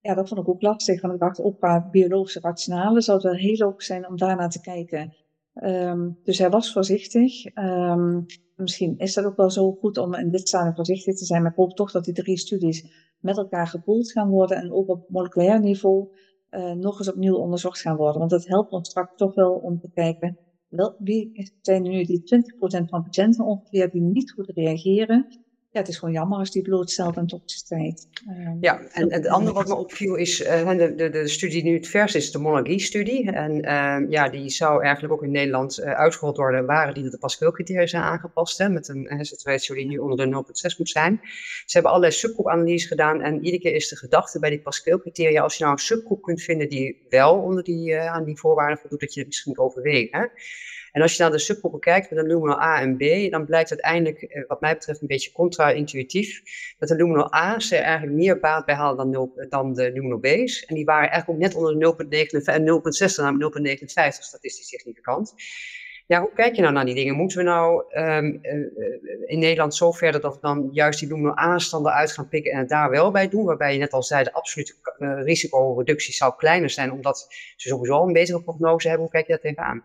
Ja, 0.00 0.14
dat 0.14 0.28
vond 0.28 0.40
ik 0.40 0.48
ook 0.48 0.62
lastig, 0.62 1.00
want 1.00 1.14
ik 1.14 1.20
dacht 1.20 1.40
ook 1.40 1.58
qua 1.58 1.88
biologische 1.90 2.40
rationale 2.40 3.00
zou 3.00 3.16
het 3.16 3.26
wel 3.26 3.36
heel 3.36 3.56
logisch 3.56 3.86
zijn 3.86 4.08
om 4.08 4.16
daarna 4.16 4.48
te 4.48 4.60
kijken. 4.60 5.14
Um, 5.54 6.18
dus 6.24 6.38
hij 6.38 6.50
was 6.50 6.72
voorzichtig. 6.72 7.56
Um, 7.56 8.26
misschien 8.56 8.98
is 8.98 9.14
dat 9.14 9.24
ook 9.24 9.36
wel 9.36 9.50
zo 9.50 9.72
goed 9.72 9.98
om 9.98 10.14
in 10.14 10.30
dit 10.30 10.48
stadium 10.48 10.74
voorzichtig 10.74 11.16
te 11.16 11.24
zijn, 11.24 11.42
maar 11.42 11.50
ik 11.50 11.56
hoop 11.56 11.76
toch 11.76 11.90
dat 11.90 12.04
die 12.04 12.14
drie 12.14 12.38
studies 12.38 13.08
met 13.20 13.36
elkaar 13.36 13.66
gepoeld 13.66 14.12
gaan 14.12 14.28
worden 14.28 14.56
en 14.56 14.72
ook 14.72 14.88
op 14.88 15.08
moleculair 15.08 15.60
niveau 15.60 16.08
uh, 16.50 16.72
nog 16.72 16.98
eens 16.98 17.10
opnieuw 17.10 17.36
onderzocht 17.36 17.80
gaan 17.80 17.96
worden. 17.96 18.18
Want 18.18 18.30
dat 18.30 18.46
helpt 18.46 18.72
ons 18.72 18.88
straks 18.88 19.16
toch 19.16 19.34
wel 19.34 19.52
om 19.52 19.80
te 19.80 19.90
kijken, 19.90 20.38
wel, 20.68 20.94
wie 20.98 21.52
zijn 21.60 21.82
nu 21.82 22.04
die 22.04 22.22
20% 22.84 22.88
van 22.88 23.02
patiënten 23.02 23.44
ongeveer 23.44 23.90
die 23.90 24.02
niet 24.02 24.32
goed 24.32 24.48
reageren 24.48 25.26
ja, 25.72 25.78
het 25.80 25.88
is 25.88 25.98
gewoon 25.98 26.14
jammer 26.14 26.38
als 26.38 26.50
die 26.50 26.62
blootstelt 26.62 27.16
aan 27.16 27.26
toxiciteit. 27.26 28.08
Uh, 28.28 28.52
ja, 28.60 28.80
en, 28.92 29.12
het 29.12 29.26
andere 29.26 29.54
wat 29.54 29.68
me 29.68 29.74
opviel 29.74 30.14
is, 30.14 30.40
uh, 30.40 30.68
de, 30.68 30.94
de, 30.94 31.10
de 31.10 31.28
studie 31.28 31.62
die 31.62 31.70
nu 31.70 31.76
het 31.76 31.88
vers 31.88 32.14
is, 32.14 32.32
de 32.32 32.38
monarchie-studie. 32.38 33.32
En 33.32 33.52
uh, 33.52 34.10
ja, 34.10 34.28
die 34.28 34.48
zou 34.48 34.82
eigenlijk 34.82 35.12
ook 35.14 35.22
in 35.22 35.30
Nederland 35.30 35.78
uh, 35.78 35.84
uitgerold 35.84 36.36
worden, 36.36 36.66
waren 36.66 36.94
die 36.94 37.10
de 37.10 37.18
Pascal-criteria 37.18 37.86
zijn 37.86 38.02
aangepast, 38.02 38.58
hè, 38.58 38.68
met 38.68 38.88
een 38.88 39.06
hazard 39.08 39.66
die 39.66 39.86
nu 39.86 39.98
onder 39.98 40.30
de 40.30 40.44
0,6 40.70 40.76
moet 40.78 40.88
zijn. 40.88 41.20
Ze 41.22 41.72
hebben 41.72 41.90
allerlei 41.90 42.12
subgroepanalyses 42.12 42.88
gedaan 42.88 43.20
en 43.20 43.44
iedere 43.44 43.62
keer 43.62 43.74
is 43.74 43.88
de 43.88 43.96
gedachte 43.96 44.38
bij 44.38 44.50
die 44.50 44.60
Pascal-criteria, 44.60 45.42
als 45.42 45.56
je 45.56 45.62
nou 45.62 45.74
een 45.74 45.82
subgroep 45.82 46.22
kunt 46.22 46.42
vinden 46.42 46.68
die 46.68 47.06
wel 47.08 47.38
onder 47.38 47.62
die, 47.62 47.98
aan 47.98 48.24
die 48.24 48.38
voorwaarden 48.38 48.78
voldoet, 48.78 49.00
dat 49.00 49.14
je 49.14 49.20
het 49.20 49.28
misschien 49.28 49.58
overweegt. 49.58 50.12
Hè. 50.12 50.26
En 50.92 51.02
als 51.02 51.16
je 51.16 51.22
naar 51.22 51.30
de 51.30 51.38
subgroepen 51.38 51.80
kijkt 51.80 52.10
met 52.10 52.18
de 52.18 52.26
luminal 52.26 52.60
A 52.60 52.80
en 52.80 52.96
B, 52.96 53.30
dan 53.30 53.44
blijkt 53.46 53.70
uiteindelijk, 53.70 54.22
eh, 54.22 54.44
wat 54.46 54.60
mij 54.60 54.74
betreft, 54.74 55.00
een 55.00 55.06
beetje 55.06 55.32
contra-intuïtief, 55.32 56.42
dat 56.78 56.88
de 56.88 56.96
luminal 56.96 57.32
A's 57.32 57.72
er 57.72 57.82
eigenlijk 57.82 58.16
meer 58.16 58.40
baat 58.40 58.66
bij 58.66 58.74
halen 58.74 58.96
dan, 58.96 59.10
0, 59.10 59.46
dan 59.48 59.74
de 59.74 59.92
luminal 59.92 60.18
B's. 60.18 60.64
En 60.64 60.74
die 60.74 60.84
waren 60.84 61.10
eigenlijk 61.10 61.28
ook 61.28 61.46
net 61.46 61.54
onder 61.54 61.72
de 61.72 61.78
0,59 61.78 62.54
en 62.54 62.64
0,6, 62.64 63.16
namelijk 63.16 63.54
0,59 63.54 64.24
statistisch 64.24 64.68
significant. 64.68 65.34
Ja, 66.10 66.20
hoe 66.20 66.32
kijk 66.34 66.54
je 66.54 66.62
nou 66.62 66.74
naar 66.74 66.84
die 66.84 66.94
dingen? 66.94 67.14
Moeten 67.14 67.38
we 67.38 67.44
nou 67.44 67.84
um, 67.92 68.38
uh, 68.42 68.52
in 69.26 69.38
Nederland 69.38 69.74
zo 69.74 69.92
verder 69.92 70.20
dat 70.20 70.34
we 70.34 70.40
dan 70.40 70.68
juist 70.72 71.00
die 71.00 71.08
luminal 71.08 71.38
A-standen 71.38 71.92
uit 71.92 72.12
gaan 72.12 72.28
pikken 72.28 72.52
en 72.52 72.58
het 72.58 72.68
daar 72.68 72.90
wel 72.90 73.10
bij 73.10 73.28
doen? 73.28 73.44
Waarbij 73.44 73.72
je 73.72 73.78
net 73.78 73.92
al 73.92 74.02
zei, 74.02 74.24
de 74.24 74.32
absolute 74.32 74.74
uh, 74.98 75.22
risicoreductie 75.22 76.14
zou 76.14 76.32
kleiner 76.36 76.70
zijn, 76.70 76.92
omdat 76.92 77.26
ze 77.56 77.68
sowieso 77.68 77.94
al 77.94 78.06
een 78.06 78.12
betere 78.12 78.42
prognose 78.42 78.88
hebben. 78.88 79.06
Hoe 79.06 79.14
kijk 79.14 79.26
je 79.26 79.32
daar 79.32 79.42
tegenaan? 79.42 79.84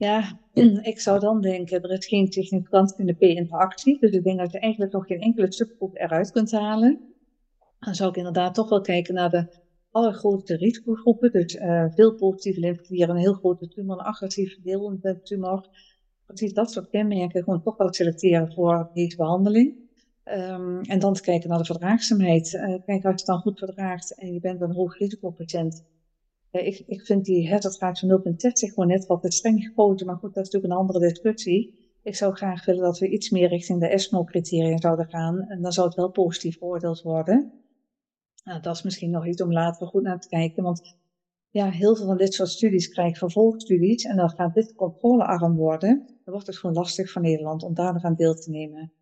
Ja, 0.00 0.38
ik 0.92 1.00
zou 1.00 1.18
dan 1.18 1.40
denken, 1.40 1.82
er 1.82 1.90
is 1.90 2.06
geen 2.06 2.32
significante 2.32 3.14
P-interactie. 3.18 4.00
Dus 4.00 4.10
ik 4.10 4.24
denk 4.24 4.38
dat 4.38 4.52
je 4.52 4.58
eigenlijk 4.58 4.92
nog 4.92 5.06
geen 5.06 5.20
enkele 5.20 5.52
subgroep 5.52 5.96
eruit 5.96 6.30
kunt 6.30 6.50
halen. 6.50 7.00
Dan 7.78 7.94
zou 7.94 8.10
ik 8.10 8.16
inderdaad 8.16 8.54
toch 8.54 8.68
wel 8.68 8.80
kijken 8.80 9.14
naar 9.14 9.30
de 9.30 9.46
allergrootste 9.90 10.56
risicogroepen. 10.56 11.32
Dus 11.32 11.54
uh, 11.54 11.84
veel 11.94 12.14
positieve 12.14 12.60
lymfeklieren, 12.60 13.14
een 13.14 13.20
heel 13.20 13.32
grote 13.32 13.68
tumor, 13.68 13.98
een 13.98 14.04
agressief 14.04 14.52
verdelende 14.52 15.20
tumor. 15.22 15.68
Precies 16.26 16.52
dat 16.52 16.70
soort 16.70 16.88
kenmerken 16.88 17.42
gewoon 17.42 17.62
toch 17.62 17.76
wel 17.76 17.92
selecteren 17.92 18.52
voor 18.52 18.90
deze 18.92 19.16
behandeling. 19.16 19.74
Um, 20.24 20.80
en 20.80 20.98
dan 20.98 21.14
te 21.14 21.22
kijken 21.22 21.48
naar 21.48 21.58
de 21.58 21.64
verdraagzaamheid. 21.64 22.52
Uh, 22.52 22.60
kijk, 22.62 22.88
als 22.88 23.02
je 23.02 23.08
het 23.08 23.26
dan 23.26 23.40
goed 23.40 23.58
verdraagt 23.58 24.18
en 24.18 24.32
je 24.32 24.40
bent 24.40 24.60
een 24.60 24.74
hoog 24.74 24.98
risicopatiënt, 24.98 25.84
ik, 26.50 26.82
ik 26.86 27.06
vind 27.06 27.24
die 27.24 27.48
hersentraag 27.48 27.98
van 27.98 28.22
0,60 28.26 28.34
gewoon 28.52 28.88
net 28.88 29.06
wat 29.06 29.22
te 29.22 29.30
streng 29.30 29.62
gekozen, 29.62 30.06
maar 30.06 30.16
goed, 30.16 30.34
dat 30.34 30.46
is 30.46 30.50
natuurlijk 30.50 30.72
een 30.72 30.86
andere 30.86 31.08
discussie. 31.08 31.78
Ik 32.02 32.14
zou 32.14 32.34
graag 32.34 32.64
willen 32.64 32.82
dat 32.82 32.98
we 32.98 33.08
iets 33.08 33.30
meer 33.30 33.48
richting 33.48 33.80
de 33.80 33.88
ESMO-criteria 33.88 34.78
zouden 34.78 35.08
gaan 35.08 35.40
en 35.40 35.62
dan 35.62 35.72
zou 35.72 35.86
het 35.86 35.96
wel 35.96 36.10
positief 36.10 36.58
beoordeeld 36.58 37.02
worden. 37.02 37.52
Nou, 38.44 38.60
dat 38.60 38.76
is 38.76 38.82
misschien 38.82 39.10
nog 39.10 39.26
iets 39.26 39.42
om 39.42 39.52
later 39.52 39.86
goed 39.86 40.02
naar 40.02 40.20
te 40.20 40.28
kijken, 40.28 40.62
want 40.62 40.96
ja, 41.50 41.70
heel 41.70 41.96
veel 41.96 42.06
van 42.06 42.16
dit 42.16 42.34
soort 42.34 42.48
studies 42.48 42.88
krijgen 42.88 43.18
vervolgstudies 43.18 44.04
en 44.04 44.16
dan 44.16 44.30
gaat 44.30 44.54
dit 44.54 44.74
controlearm 44.74 45.56
worden. 45.56 46.04
Dan 46.06 46.32
wordt 46.34 46.46
het 46.46 46.58
gewoon 46.58 46.76
lastig 46.76 47.10
voor 47.10 47.22
Nederland 47.22 47.62
om 47.62 47.74
daar 47.74 47.92
nog 47.92 48.02
aan 48.02 48.14
deel 48.14 48.34
te 48.34 48.50
nemen. 48.50 48.92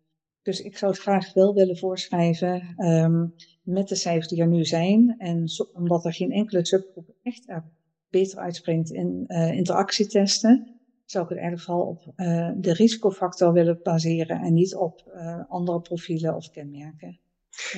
Dus 0.41 0.61
ik 0.61 0.77
zou 0.77 0.91
het 0.91 1.01
graag 1.01 1.33
wel 1.33 1.53
willen 1.53 1.77
voorschrijven 1.77 2.75
um, 2.77 3.33
met 3.63 3.87
de 3.87 3.95
cijfers 3.95 4.27
die 4.27 4.41
er 4.41 4.47
nu 4.47 4.65
zijn. 4.65 5.15
En 5.17 5.45
omdat 5.73 6.05
er 6.05 6.13
geen 6.13 6.31
enkele 6.31 6.65
subgroep 6.65 7.15
echt 7.23 7.49
er 7.49 7.63
beter 8.09 8.39
uitspringt 8.39 8.91
in 8.91 9.23
uh, 9.27 9.51
interactietesten, 9.51 10.79
zou 11.05 11.23
ik 11.23 11.29
het 11.29 11.39
eigenlijk 11.39 11.69
vooral 11.69 11.87
op 11.87 12.13
uh, 12.15 12.51
de 12.57 12.73
risicofactor 12.73 13.53
willen 13.53 13.79
baseren 13.83 14.41
en 14.41 14.53
niet 14.53 14.75
op 14.75 15.03
andere 15.47 15.81
profielen 15.81 16.35
of 16.35 16.49
kenmerken. 16.49 17.19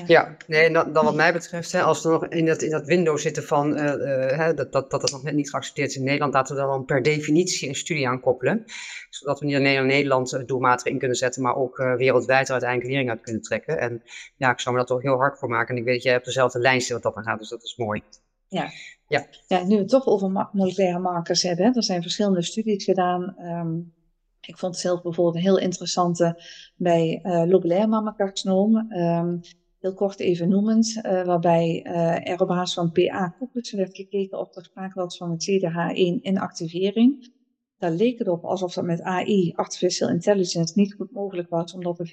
Ja, 0.08 0.38
nee, 0.48 0.72
dan, 0.72 0.94
wat 0.94 1.16
mij 1.16 1.34
betreft, 1.34 1.72
hè, 1.72 1.82
als 1.82 2.04
we 2.04 2.10
nog 2.10 2.28
in 2.28 2.46
dat, 2.46 2.62
in 2.62 2.70
dat 2.70 2.86
window 2.86 3.18
zitten 3.18 3.44
van 3.44 3.78
uh, 3.78 3.84
uh, 3.84 4.38
hè, 4.38 4.54
dat, 4.54 4.72
dat, 4.72 4.92
dat 4.92 5.02
het 5.02 5.12
nog 5.12 5.24
net 5.24 5.34
niet 5.34 5.50
geaccepteerd 5.50 5.90
is 5.90 5.96
in 5.96 6.04
Nederland, 6.04 6.34
laten 6.34 6.56
we 6.56 6.62
dan 6.62 6.86
per 6.86 7.02
definitie 7.02 7.68
een 7.68 7.76
studie 7.76 8.08
aan 8.08 8.20
koppelen. 8.20 8.64
Zodat 9.10 9.40
we 9.40 9.46
niet 9.46 9.56
alleen 9.56 9.78
in 9.78 9.86
Nederland 9.86 10.34
uh, 10.34 10.46
doelmatig 10.46 10.92
in 10.92 11.00
kunnen 11.00 11.18
zetten, 11.18 11.42
maar 11.42 11.56
ook 11.56 11.78
wereldwijd 11.78 12.46
er 12.46 12.52
uiteindelijk 12.52 12.90
lering 12.90 13.10
uit 13.10 13.22
kunnen 13.22 13.42
trekken. 13.42 13.80
En 13.80 14.04
ja, 14.38 14.52
ik 14.52 14.60
zou 14.60 14.76
me 14.76 14.82
dat 14.82 14.90
toch 14.90 15.02
heel 15.02 15.18
hard 15.18 15.40
voor 15.40 15.50
maken. 15.50 15.76
En 15.76 15.82
ik 15.82 15.86
weet 15.86 15.96
dat 15.96 16.04
jij 16.04 16.18
op 16.18 16.24
dezelfde 16.24 16.60
lijn 16.60 16.82
zit 16.82 16.92
wat 16.92 17.04
dat 17.04 17.14
dan 17.14 17.24
gaat, 17.24 17.40
dus 17.40 17.50
dat 17.50 17.64
is 17.64 17.76
mooi. 17.78 18.04
Ja. 18.48 18.70
Ja. 19.08 19.28
ja, 19.48 19.64
nu 19.64 19.76
we 19.76 19.82
het 19.82 19.90
toch 19.90 20.06
over 20.06 20.50
moleculaire 20.52 21.00
markers 21.00 21.44
hebben, 21.44 21.66
hè, 21.66 21.72
er 21.72 21.84
zijn 21.84 22.02
verschillende 22.02 22.42
studies 22.42 22.84
gedaan. 22.84 23.36
Um, 23.40 23.94
ik 24.42 24.58
vond 24.58 24.74
het 24.74 24.82
zelf 24.82 25.02
bijvoorbeeld 25.02 25.36
een 25.36 25.42
heel 25.42 25.60
interessante 25.60 26.44
bij 26.76 27.20
uh, 27.24 27.44
lobulair 27.46 27.90
mammacarcinoom. 27.90 28.92
Um, 28.92 29.40
heel 29.82 29.94
kort 29.94 30.20
even 30.20 30.50
noemend, 30.50 30.96
uh, 30.96 31.26
waarbij 31.26 31.86
uh, 31.88 32.30
er 32.30 32.42
op 32.42 32.48
basis 32.48 32.74
van 32.74 32.92
PA-koepels 32.92 33.72
werd 33.72 33.96
gekeken 33.96 34.40
of 34.40 34.56
er 34.56 34.64
sprake 34.64 35.00
was 35.00 35.18
van 35.18 35.32
een 35.32 35.60
CDH1 35.60 36.22
inactivering. 36.22 37.32
Daar 37.78 37.92
leek 37.92 38.20
het 38.20 38.28
op 38.28 38.44
alsof 38.44 38.74
dat 38.74 38.84
met 38.84 39.02
AI, 39.02 39.52
Artificial 39.56 40.10
Intelligence, 40.10 40.74
niet 40.76 40.94
goed 40.94 41.12
mogelijk 41.12 41.50
was, 41.50 41.74
omdat 41.74 42.00
er 42.00 42.08
74% 42.08 42.12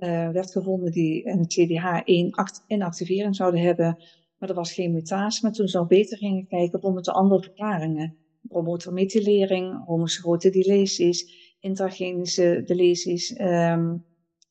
uh, 0.00 0.30
werd 0.30 0.52
gevonden 0.52 0.92
die 0.92 1.26
een 1.28 1.44
CDH1 1.44 2.64
inactivering 2.66 3.36
zouden 3.36 3.60
hebben, 3.60 4.02
maar 4.38 4.48
er 4.48 4.54
was 4.54 4.72
geen 4.72 4.92
mutatie. 4.92 5.42
Maar 5.42 5.52
toen 5.52 5.68
ze 5.68 5.76
nog 5.76 5.86
beter 5.86 6.18
gingen 6.18 6.46
kijken, 6.46 6.80
vonden 6.80 7.04
ze 7.04 7.12
andere 7.12 7.42
verklaringen. 7.42 8.16
Promotormethylering, 8.48 9.84
homozygote 9.84 10.50
deleties, 10.50 11.34
intragenische 11.60 12.62
deleties, 12.64 13.38
um, 13.40 14.04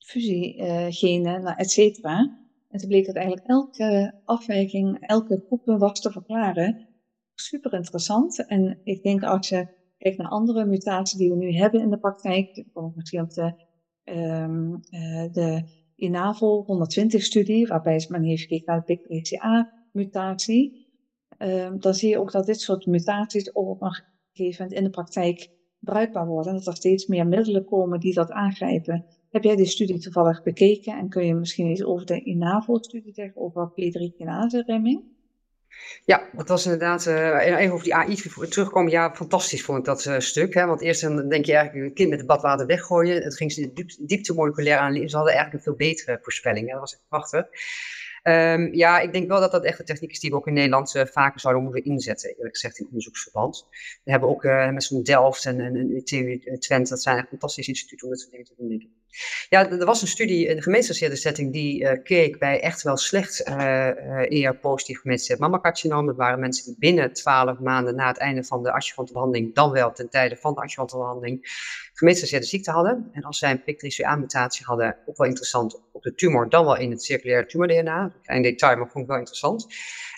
fusiegenen, 0.03 1.43
nou, 1.43 1.55
et 1.57 1.71
cetera. 1.71 2.41
En 2.69 2.79
toen 2.79 2.89
bleek 2.89 3.05
dat 3.05 3.15
eigenlijk 3.15 3.47
elke 3.47 4.13
afwijking, 4.25 4.97
elke 4.99 5.43
groep 5.47 5.65
was 5.65 6.01
te 6.01 6.11
verklaren. 6.11 6.87
Super 7.35 7.73
interessant. 7.73 8.45
En 8.45 8.79
ik 8.83 9.03
denk 9.03 9.23
als 9.23 9.49
je 9.49 9.67
kijkt 9.97 10.17
naar 10.17 10.29
andere 10.29 10.65
mutaties 10.65 11.17
die 11.17 11.29
we 11.29 11.35
nu 11.35 11.51
hebben 11.51 11.81
in 11.81 11.89
de 11.89 11.99
praktijk, 11.99 12.53
bijvoorbeeld 12.73 13.35
de, 13.35 13.53
um, 14.03 14.81
de 15.31 15.63
INAVO 15.95 16.65
120-studie, 16.65 17.67
waarbij 17.67 18.05
men 18.09 18.23
heeft 18.23 18.41
gekeken 18.41 18.65
naar 18.65 18.83
de 18.85 18.97
PIK-BCA-mutatie, 19.07 20.87
um, 21.37 21.79
dan 21.79 21.93
zie 21.93 22.09
je 22.09 22.19
ook 22.19 22.31
dat 22.31 22.45
dit 22.45 22.61
soort 22.61 22.85
mutaties 22.85 23.51
op 23.51 23.81
een 23.81 24.03
gegeven 24.33 24.61
moment 24.63 24.79
in 24.79 24.83
de 24.83 24.89
praktijk 24.89 25.49
bruikbaar 25.79 26.27
worden. 26.27 26.51
En 26.51 26.57
dat 26.57 26.67
er 26.67 26.75
steeds 26.75 27.07
meer 27.07 27.27
middelen 27.27 27.65
komen 27.65 27.99
die 27.99 28.13
dat 28.13 28.31
aangrijpen 28.31 29.05
Heb 29.33 29.43
jij 29.43 29.55
die 29.55 29.65
studie 29.65 29.99
toevallig 29.99 30.43
bekeken 30.43 30.97
en 30.97 31.09
kun 31.09 31.25
je 31.25 31.33
misschien 31.33 31.71
iets 31.71 31.83
over 31.83 32.05
de 32.05 32.23
INAVO-studie 32.23 33.13
zeggen 33.13 33.41
over 33.41 33.71
P3-kinase-remming? 33.71 35.03
Ja, 36.05 36.29
dat 36.33 36.47
was 36.47 36.63
inderdaad, 36.63 37.05
uh, 37.05 37.45
even 37.45 37.71
over 37.71 37.83
die 37.83 37.95
AI 37.95 38.15
terugkomen. 38.49 38.91
Ja, 38.91 39.15
fantastisch 39.15 39.63
vond 39.63 39.77
ik 39.77 39.85
dat 39.85 40.05
uh, 40.05 40.19
stuk. 40.19 40.53
Hè? 40.53 40.65
Want 40.65 40.81
eerst 40.81 41.01
dan 41.01 41.29
denk 41.29 41.45
je 41.45 41.53
eigenlijk 41.53 41.85
een 41.87 41.93
kind 41.93 42.09
met 42.09 42.17
het 42.17 42.27
badwater 42.27 42.65
weggooien. 42.65 43.23
Het 43.23 43.37
ging 43.37 43.51
ze 43.51 43.73
diep, 43.73 43.89
diepte 43.99 44.33
moleculair 44.33 44.77
aan. 44.77 44.93
Ze 44.93 45.15
hadden 45.15 45.33
eigenlijk 45.33 45.53
een 45.53 45.61
veel 45.61 45.87
betere 45.87 46.19
voorspelling. 46.21 46.65
Hè? 46.65 46.71
Dat 46.71 46.81
was 46.81 46.93
echt 46.93 47.07
prachtig. 47.07 47.45
Um, 48.23 48.73
ja, 48.73 48.99
ik 48.99 49.13
denk 49.13 49.27
wel 49.27 49.39
dat 49.39 49.51
dat 49.51 49.63
echt 49.63 49.79
een 49.79 49.85
techniek 49.85 50.11
is 50.11 50.19
die 50.19 50.29
we 50.29 50.35
ook 50.35 50.47
in 50.47 50.53
Nederland 50.53 50.95
uh, 50.95 51.05
vaker 51.05 51.39
zouden 51.39 51.63
moeten 51.63 51.83
inzetten, 51.83 52.29
eerlijk 52.29 52.55
gezegd, 52.55 52.79
in 52.79 52.85
onderzoeksverband. 52.85 53.67
We 54.03 54.11
hebben 54.11 54.29
ook 54.29 54.43
met 54.43 54.83
zo'n 54.83 55.03
Delft 55.03 55.45
en, 55.45 55.59
en, 55.59 55.75
en 55.75 56.03
TU 56.03 56.57
Twente, 56.59 56.89
dat 56.89 57.01
zijn 57.01 57.17
echt 57.17 57.27
fantastische 57.27 57.71
instituten 57.71 58.05
om 58.05 58.11
dat 58.13 58.21
soort 58.21 58.31
dingen 58.31 58.47
te 58.47 58.53
doen. 58.57 59.02
Ja, 59.49 59.69
er 59.69 59.85
was 59.85 60.01
een 60.01 60.07
studie 60.07 60.47
in 60.47 60.55
de 60.55 61.15
setting 61.15 61.53
die 61.53 61.81
uh, 61.81 62.03
keek 62.03 62.39
bij 62.39 62.61
echt 62.61 62.81
wel 62.81 62.97
slecht 62.97 63.43
ER-positief 63.43 64.99
gemeenschappelijk 64.99 65.51
mammacarcinoom. 65.51 66.05
Dat 66.05 66.15
waren 66.15 66.39
mensen 66.39 66.65
die 66.65 66.75
binnen 66.79 67.13
12 67.13 67.59
maanden 67.59 67.95
na 67.95 68.07
het 68.07 68.17
einde 68.17 68.43
van 68.43 68.63
de 68.63 68.71
adjuvante 68.71 69.13
behandeling, 69.13 69.55
dan 69.55 69.71
wel 69.71 69.91
ten 69.91 70.09
tijde 70.09 70.35
van 70.35 70.53
de 70.53 70.61
adjuvante 70.61 70.97
behandeling, 70.97 71.39
gemeenschappelijke 71.93 72.47
ziekte 72.47 72.71
hadden. 72.71 73.09
En 73.11 73.23
als 73.23 73.37
zij 73.37 73.51
een 73.51 73.61
PIK3CA-mutatie 73.61 74.65
hadden, 74.65 74.97
ook 75.05 75.17
wel 75.17 75.27
interessant 75.27 75.81
op 75.91 76.03
de 76.03 76.13
tumor, 76.13 76.49
dan 76.49 76.65
wel 76.65 76.77
in 76.77 76.91
het 76.91 77.03
circulaire 77.03 77.45
tumor-DNA. 77.45 78.13
Klein 78.21 78.41
detail, 78.41 78.77
maar 78.77 78.89
vond 78.89 79.03
ik 79.03 79.09
wel 79.09 79.19
interessant. 79.19 79.67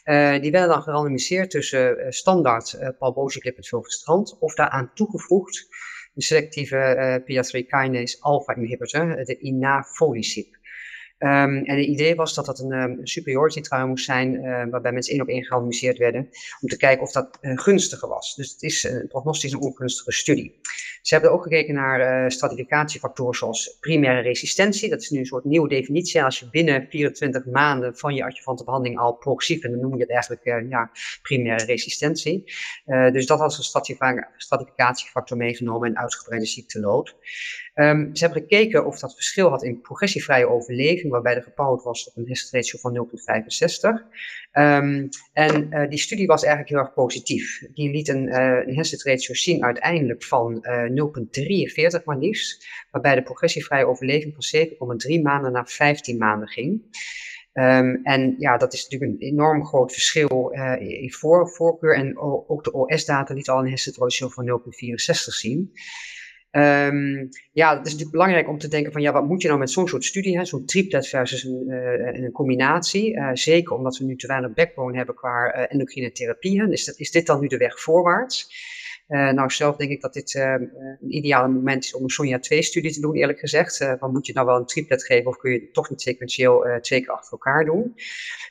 Uh, 0.06 0.42
die 0.42 0.52
werden 0.52 0.70
dan 0.70 0.82
gerandomiseerd 0.82 1.50
tussen 1.50 2.00
uh, 2.00 2.06
standaard 2.10 2.78
uh, 2.80 3.56
met 3.56 3.68
fulvestrant 3.68 4.38
of 4.40 4.56
daaraan 4.56 4.92
toegevoegd 4.94 5.68
selectieve 6.22 6.78
uh, 6.78 7.24
PI3 7.24 7.66
kinase 7.66 8.18
alpha 8.22 8.54
inhibitor, 8.58 9.24
de 9.26 9.38
inafolicip. 9.42 10.56
Um, 11.26 11.64
en 11.64 11.78
het 11.78 11.86
idee 11.86 12.16
was 12.16 12.34
dat 12.34 12.46
dat 12.46 12.60
een, 12.60 12.72
um, 12.72 13.00
superiority 13.06 13.62
trial 13.62 13.88
moest 13.88 14.06
zijn, 14.06 14.34
uh, 14.34 14.66
waarbij 14.70 14.92
mensen 14.92 15.14
één 15.14 15.22
op 15.22 15.28
één 15.28 15.44
gerandomiseerd 15.44 15.98
werden, 15.98 16.30
om 16.62 16.68
te 16.68 16.78
kijken 16.78 17.04
of 17.04 17.12
dat 17.12 17.38
uh, 17.42 17.58
gunstiger 17.58 18.10
was. 18.10 18.36
Dus 18.36 18.52
het 18.52 18.62
is 18.62 18.84
een 18.84 19.08
prognostisch 19.08 19.52
een 19.52 19.60
ongunstige 19.60 20.12
studie. 20.12 20.60
Ze 21.02 21.14
hebben 21.14 21.32
ook 21.32 21.44
gekeken 21.44 21.74
naar 21.74 22.32
stratificatiefactoren 22.32 23.34
zoals 23.34 23.78
primaire 23.80 24.22
resistentie. 24.22 24.90
Dat 24.90 25.02
is 25.02 25.10
nu 25.10 25.20
een 25.20 25.26
soort 25.26 25.44
nieuwe 25.44 25.70
definitie. 25.70 26.24
Als 26.24 26.40
je 26.40 26.50
binnen 26.50 26.88
24 26.90 27.46
maanden 27.46 27.98
van 27.98 28.16
je 28.16 28.24
adjuvante 28.24 28.64
behandeling 28.64 29.00
al 29.00 29.14
progressief 29.14 29.62
dan 29.62 29.80
noem 29.80 29.94
je 29.94 30.02
het 30.02 30.12
eigenlijk 30.12 30.44
ja, 30.70 30.92
primaire 31.22 31.66
resistentie. 31.66 32.44
dus 32.86 33.26
dat 33.26 33.40
als 33.40 33.58
een 33.58 34.22
stratificatiefactor 34.38 35.38
meegenomen 35.38 35.90
in 35.90 35.98
uitgebreide 35.98 36.46
ziektelood. 36.46 37.16
Um, 37.76 38.16
ze 38.16 38.24
hebben 38.24 38.42
gekeken 38.42 38.86
of 38.86 39.00
dat 39.00 39.14
verschil 39.14 39.50
had 39.50 39.64
in 39.64 39.82
progressievrije 39.82 40.50
overleving, 40.50 41.12
waarbij 41.12 41.36
er 41.36 41.44
gebouwd 41.44 41.84
was 41.84 42.08
op 42.08 42.18
een 42.18 42.28
hazard 42.28 42.54
ratio 42.54 42.80
van 42.80 43.08
0,65. 44.02 44.06
Um, 44.54 45.10
en 45.34 45.68
uh, 45.70 45.90
die 45.90 46.00
studie 46.00 46.28
was 46.28 46.44
eigenlijk 46.44 46.74
heel 46.74 46.84
erg 46.84 46.94
positief. 46.94 47.62
Die 47.74 47.92
liet 47.92 48.08
een, 48.08 48.28
uh, 48.28 48.66
een 48.66 48.76
hazard 48.76 49.04
ratio 49.04 49.34
zien 49.34 49.64
uiteindelijk 49.64 50.24
van 50.24 50.58
uh, 50.62 51.98
0,43 52.00 52.04
maar 52.04 52.18
liefst, 52.18 52.68
waarbij 52.92 53.16
de 53.16 53.24
progressievrije 53.24 53.86
overleving 53.86 54.36
van 54.38 54.98
7,3 55.18 55.22
maanden 55.22 55.52
naar 55.52 55.68
15 55.68 56.18
maanden 56.18 56.48
ging. 56.48 56.82
Um, 57.54 58.00
en 58.04 58.36
ja, 58.38 58.58
dat 58.58 58.74
is 58.74 58.84
natuurlijk 58.84 59.12
een 59.12 59.28
enorm 59.28 59.66
groot 59.66 59.94
verschil 59.94 60.50
in 60.80 61.14
voor, 61.14 61.50
voorkeur. 61.50 61.96
En 61.96 62.18
ook 62.48 62.64
de 62.64 62.74
OS-data 62.74 63.34
liet 63.34 63.50
al 63.50 63.60
een 63.60 63.70
hazard 63.70 63.98
ratio 63.98 64.30
van 64.30 64.62
0,64 64.62 65.06
zien. 65.06 65.72
Um, 66.58 67.30
ja, 67.52 67.70
het 67.70 67.86
is 67.86 67.92
natuurlijk 67.92 68.12
belangrijk 68.12 68.50
om 68.50 68.58
te 68.58 68.68
denken 68.68 68.92
van 68.92 69.02
ja, 69.02 69.12
wat 69.12 69.28
moet 69.28 69.42
je 69.42 69.48
nou 69.48 69.60
met 69.60 69.72
zo'n 69.72 69.88
soort 69.88 70.04
studie, 70.04 70.46
zo'n 70.46 70.66
triplet 70.66 71.08
versus 71.08 71.44
een, 71.44 71.64
uh, 71.68 72.24
een 72.24 72.32
combinatie. 72.32 73.16
Uh, 73.16 73.30
zeker 73.34 73.76
omdat 73.76 73.98
we 73.98 74.06
nu 74.06 74.16
te 74.16 74.28
weinig 74.28 74.54
backbone 74.54 74.98
hebben 74.98 75.16
qua 75.16 75.56
uh, 75.56 75.66
endocrine 75.68 76.12
therapie. 76.12 76.70
Is, 76.70 76.86
dat, 76.86 77.00
is 77.00 77.12
dit 77.12 77.26
dan 77.26 77.40
nu 77.40 77.48
de 77.48 77.58
weg 77.58 77.80
voorwaarts? 77.80 78.50
Uh, 79.08 79.32
nou, 79.32 79.52
zelf 79.52 79.76
denk 79.76 79.92
ik 79.92 80.02
dat 80.02 80.14
dit 80.14 80.34
uh, 80.34 80.54
een 80.54 81.16
ideale 81.16 81.48
moment 81.48 81.84
is 81.84 81.96
om 81.96 82.04
een 82.04 82.10
Sonja 82.10 82.38
2-studie 82.38 82.94
te 82.94 83.00
doen, 83.00 83.16
eerlijk 83.16 83.40
gezegd. 83.40 83.82
Uh, 83.82 83.94
van 84.00 84.12
moet 84.12 84.26
je 84.26 84.34
nou 84.34 84.46
wel 84.46 84.58
een 84.58 84.66
triplet 84.66 85.04
geven 85.04 85.28
of 85.28 85.38
kun 85.38 85.52
je 85.52 85.60
het 85.60 85.74
toch 85.74 85.90
niet 85.90 86.02
sequentieel 86.02 86.80
twee 86.82 87.00
keer 87.00 87.12
achter 87.12 87.32
elkaar 87.32 87.66
doen? 87.66 87.96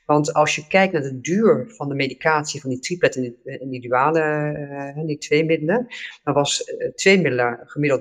Want 0.06 0.32
als 0.32 0.54
je 0.54 0.66
kijkt 0.66 0.92
naar 0.92 1.02
de 1.02 1.20
duur 1.20 1.64
van 1.68 1.88
de 1.88 1.94
medicatie 1.94 2.60
van 2.60 2.70
die 2.70 2.78
triplet 2.78 3.16
en 3.16 3.22
die, 3.22 3.68
die 3.68 3.80
duale, 3.80 5.02
die 5.06 5.18
twee 5.18 5.44
middelen, 5.44 5.86
dan 6.24 6.34
was 6.34 6.74
twee 6.94 7.20
middelen 7.20 7.60
gemiddeld 7.64 8.00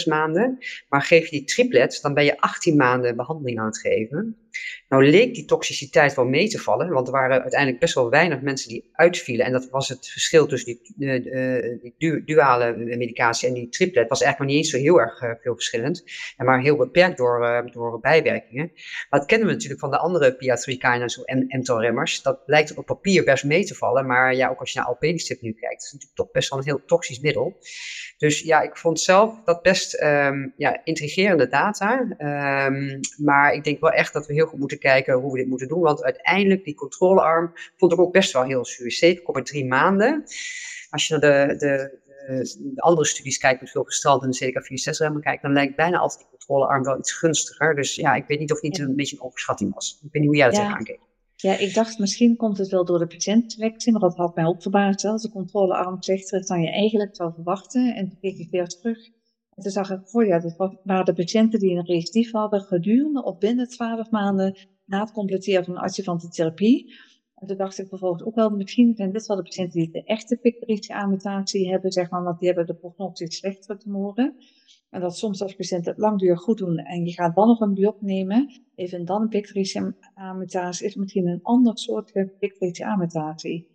9,6 0.00 0.08
maanden. 0.08 0.58
Maar 0.88 1.02
geef 1.02 1.24
je 1.24 1.38
die 1.38 1.44
triplet, 1.44 1.98
dan 2.02 2.14
ben 2.14 2.24
je 2.24 2.40
18 2.40 2.76
maanden 2.76 3.16
behandeling 3.16 3.58
aan 3.58 3.66
het 3.66 3.78
geven. 3.78 4.47
Nou 4.88 5.10
leek 5.10 5.34
die 5.34 5.44
toxiciteit 5.44 6.14
wel 6.14 6.24
mee 6.24 6.48
te 6.48 6.58
vallen, 6.58 6.88
want 6.88 7.06
er 7.06 7.12
waren 7.12 7.40
uiteindelijk 7.40 7.80
best 7.80 7.94
wel 7.94 8.10
weinig 8.10 8.40
mensen 8.40 8.68
die 8.68 8.90
uitvielen. 8.92 9.46
En 9.46 9.52
dat 9.52 9.68
was 9.70 9.88
het 9.88 10.08
verschil 10.08 10.46
tussen 10.46 10.66
die, 10.66 10.94
de, 10.96 11.78
die 11.82 11.94
du 11.98 12.24
duale 12.24 12.76
medicatie 12.76 13.48
en 13.48 13.54
die 13.54 13.68
triplet, 13.68 14.08
was 14.08 14.22
eigenlijk 14.22 14.38
nog 14.38 14.48
niet 14.48 14.66
eens 14.66 14.82
zo 14.82 14.90
heel 14.90 15.00
erg 15.00 15.22
uh, 15.22 15.30
veel 15.40 15.54
verschillend. 15.54 16.04
En 16.36 16.44
maar 16.44 16.60
heel 16.60 16.76
beperkt 16.76 17.16
door, 17.16 17.68
door 17.72 18.00
bijwerkingen. 18.00 18.70
Maar 19.10 19.20
dat 19.20 19.28
kennen 19.28 19.46
we 19.46 19.52
natuurlijk 19.52 19.80
van 19.80 19.90
de 19.90 19.98
andere 19.98 20.34
PI3-kinase 20.34 21.24
en 21.24 21.46
mTOR-remmers. 21.48 22.22
Dat 22.22 22.42
lijkt 22.46 22.74
op 22.74 22.86
papier 22.86 23.24
best 23.24 23.44
mee 23.44 23.64
te 23.64 23.74
vallen, 23.74 24.06
maar 24.06 24.34
ja, 24.34 24.48
ook 24.48 24.60
als 24.60 24.72
je 24.72 24.78
naar 24.78 24.88
alpelisib 24.88 25.40
nu 25.40 25.52
kijkt, 25.52 25.82
is 25.82 25.90
het 25.90 25.92
natuurlijk 25.92 26.16
toch 26.16 26.30
best 26.30 26.50
wel 26.50 26.58
een 26.58 26.64
heel 26.64 26.84
toxisch 26.84 27.20
middel. 27.20 27.56
Dus 28.16 28.40
ja, 28.40 28.60
ik 28.60 28.76
vond 28.76 29.00
zelf 29.00 29.40
dat 29.44 29.62
best 29.62 30.02
um, 30.02 30.52
ja, 30.56 30.80
intrigerende 30.84 31.48
data. 31.48 32.00
Um, 32.66 33.00
maar 33.16 33.52
ik 33.52 33.64
denk 33.64 33.80
wel 33.80 33.90
echt 33.90 34.12
dat 34.12 34.26
we 34.26 34.32
heel 34.32 34.46
goed 34.48 34.58
moeten 34.58 34.78
kijken 34.78 35.14
hoe 35.14 35.32
we 35.32 35.38
dit 35.38 35.48
moeten 35.48 35.68
doen. 35.68 35.80
Want 35.80 36.02
uiteindelijk, 36.02 36.64
die 36.64 36.74
controlearm 36.74 37.52
vond 37.76 37.92
ik 37.92 37.98
ook 37.98 38.12
best 38.12 38.32
wel 38.32 38.42
heel 38.42 38.64
suïcide. 38.64 39.22
Kom 39.22 39.44
drie 39.44 39.66
maanden. 39.66 40.24
Als 40.90 41.06
je 41.06 41.16
naar 41.16 41.46
de, 41.46 41.56
de, 41.56 41.98
de, 42.26 42.80
andere 42.80 43.06
studies 43.06 43.38
kijkt 43.38 43.60
met 43.60 43.70
veel 43.70 43.84
gestrand 43.84 44.22
en 44.22 44.30
de 44.30 44.52
CDK4-6-remmen 44.52 45.22
kijkt, 45.22 45.42
dan 45.42 45.52
lijkt 45.52 45.76
bijna 45.76 45.98
altijd 45.98 46.20
die 46.20 46.28
controlearm 46.30 46.82
wel 46.82 46.98
iets 46.98 47.12
gunstiger. 47.12 47.74
Dus 47.74 47.94
ja, 47.94 48.14
ik 48.14 48.26
weet 48.26 48.38
niet 48.38 48.52
of 48.52 48.60
het 48.60 48.70
niet 48.70 48.78
een 48.78 48.96
beetje 48.96 49.16
een 49.16 49.22
overschatting 49.22 49.74
was. 49.74 50.00
Ik 50.04 50.12
weet 50.12 50.22
niet 50.22 50.30
hoe 50.30 50.40
jij 50.40 50.46
dat 50.46 50.56
ja. 50.56 50.76
kijkt. 50.76 51.06
Ja, 51.36 51.58
ik 51.58 51.74
dacht 51.74 51.98
misschien 51.98 52.36
komt 52.36 52.58
het 52.58 52.68
wel 52.68 52.84
door 52.84 52.98
de 52.98 53.06
patiëntselectie, 53.06 53.92
maar 53.92 54.00
dat 54.00 54.16
had 54.16 54.34
mij 54.34 54.44
ook 54.44 54.62
verbaasd. 54.62 55.04
Als 55.04 55.22
de 55.22 55.30
controlearm 55.30 55.98
is 56.00 56.30
dan 56.46 56.62
je 56.62 56.70
eigenlijk 56.70 57.16
zou 57.16 57.32
verwachten. 57.34 57.94
En 57.94 58.08
toen 58.08 58.18
keek 58.20 58.38
ik 58.38 58.50
weer 58.50 58.66
terug. 58.66 58.98
En 59.58 59.64
toen 59.64 59.72
zag 59.72 59.90
ik 59.90 60.00
voor, 60.04 60.26
ja, 60.26 60.38
dat 60.38 60.76
waren 60.82 61.04
de 61.04 61.12
patiënten 61.12 61.58
die 61.58 61.76
een 61.76 61.86
recidief 61.86 62.32
hadden 62.32 62.60
gedurende 62.60 63.24
of 63.24 63.38
binnen 63.38 63.68
12 63.68 64.10
maanden 64.10 64.56
na 64.84 65.00
het 65.00 65.12
completeren 65.12 65.64
van 65.64 65.76
een 65.76 65.80
adjuvante 65.80 66.28
therapie. 66.28 66.94
En 67.34 67.46
toen 67.46 67.56
dacht 67.56 67.78
ik 67.78 67.88
vervolgens 67.88 68.22
ook 68.22 68.34
wel, 68.34 68.50
misschien 68.50 68.94
zijn 68.96 69.12
dit 69.12 69.26
wel 69.26 69.36
de 69.36 69.42
patiënten 69.42 69.80
die 69.80 69.90
de 69.90 70.04
echte 70.04 70.38
PIK3CA-mutatie 70.38 71.70
hebben, 71.70 71.92
zeg 71.92 72.10
maar, 72.10 72.22
want 72.22 72.38
die 72.38 72.48
hebben 72.48 72.66
de 72.66 72.74
prognostisch 72.74 73.36
slechtere 73.36 73.78
tumoren. 73.78 74.36
En 74.90 75.00
dat 75.00 75.16
soms 75.16 75.42
als 75.42 75.54
patiënten 75.54 75.90
het 75.90 76.00
langdurig 76.00 76.40
goed 76.40 76.58
doen 76.58 76.78
en 76.78 77.04
je 77.04 77.12
gaat 77.12 77.34
dan 77.34 77.48
nog 77.48 77.60
een 77.60 77.74
biop 77.74 78.00
nemen, 78.00 78.62
even 78.74 79.04
dan 79.04 79.22
een 79.22 79.42
PIK3CA-mutatie, 79.42 80.86
is 80.86 80.94
misschien 80.94 81.26
een 81.26 81.42
ander 81.42 81.78
soort 81.78 82.10
PIK3CA-mutatie. 82.10 83.68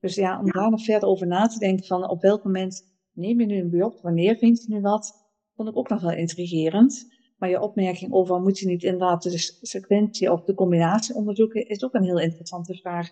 Dus 0.00 0.14
ja, 0.14 0.40
om 0.40 0.50
daar 0.50 0.70
nog 0.70 0.84
verder 0.84 1.08
over 1.08 1.26
na 1.26 1.46
te 1.46 1.58
denken 1.58 1.86
van 1.86 2.08
op 2.08 2.22
welk 2.22 2.44
moment 2.44 2.94
neem 3.12 3.40
je 3.40 3.46
nu 3.46 3.58
een 3.58 3.70
biop, 3.70 4.00
wanneer 4.02 4.36
vind 4.36 4.62
je 4.62 4.74
nu 4.74 4.80
wat, 4.80 5.25
vond 5.56 5.68
ik 5.68 5.76
ook 5.76 5.88
nog 5.88 6.00
wel 6.00 6.12
intrigerend. 6.12 7.14
Maar 7.38 7.48
je 7.48 7.60
opmerking 7.60 8.12
over 8.12 8.40
moet 8.40 8.58
je 8.58 8.66
niet 8.66 8.82
inderdaad 8.82 9.22
de 9.22 9.58
sequentie 9.60 10.32
of 10.32 10.44
de 10.44 10.54
combinatie 10.54 11.14
onderzoeken, 11.14 11.68
is 11.68 11.84
ook 11.84 11.94
een 11.94 12.04
heel 12.04 12.20
interessante 12.20 12.74
vraag 12.74 13.10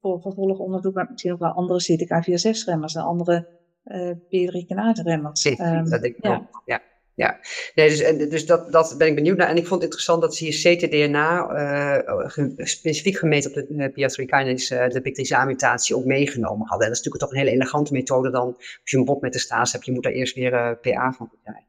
voor 0.00 0.20
vervolgonderzoek 0.20 0.94
met 0.94 1.10
misschien 1.10 1.32
ook 1.32 1.38
wel 1.38 1.50
andere 1.50 1.82
CDK4-6-remmers 1.82 2.94
en 2.94 3.02
andere 3.02 3.48
uh, 3.84 4.10
P3-kinase-remmers. 4.10 5.44
Um, 5.44 5.90
dat 5.90 6.02
denk 6.02 6.16
ik 6.16 6.24
ja. 6.24 6.34
ook, 6.34 6.62
ja. 6.64 6.82
Ja, 7.16 7.38
nee, 7.74 7.88
dus, 7.88 8.28
dus 8.28 8.46
dat, 8.46 8.72
dat 8.72 8.94
ben 8.98 9.06
ik 9.06 9.14
benieuwd 9.14 9.36
naar. 9.36 9.48
En 9.48 9.56
ik 9.56 9.66
vond 9.66 9.74
het 9.74 9.82
interessant 9.82 10.20
dat 10.20 10.36
ze 10.36 10.44
hier 10.44 10.76
ctDNA, 10.76 11.50
uh, 11.96 12.56
specifiek 12.56 13.16
gemeten 13.16 13.50
op 13.50 13.56
de 13.56 13.66
uh, 13.68 13.88
PI3-kinase, 13.88 14.74
uh, 14.74 14.88
de 14.88 15.00
PIK3CA-mutatie, 15.00 15.96
ook 15.96 16.04
meegenomen 16.04 16.66
hadden. 16.66 16.86
En 16.86 16.92
dat 16.92 16.98
is 16.98 17.04
natuurlijk 17.04 17.24
toch 17.24 17.30
een 17.30 17.38
hele 17.38 17.50
elegante 17.50 17.92
methode 17.92 18.30
dan, 18.30 18.54
als 18.56 18.90
je 18.90 18.96
een 18.96 19.04
bot 19.04 19.20
met 19.20 19.32
de 19.32 19.38
staas 19.38 19.72
hebt, 19.72 19.84
je 19.84 19.92
moet 19.92 20.02
daar 20.02 20.12
eerst 20.12 20.34
weer 20.34 20.78
PA 20.80 21.12
van 21.12 21.30
krijgen. 21.42 21.64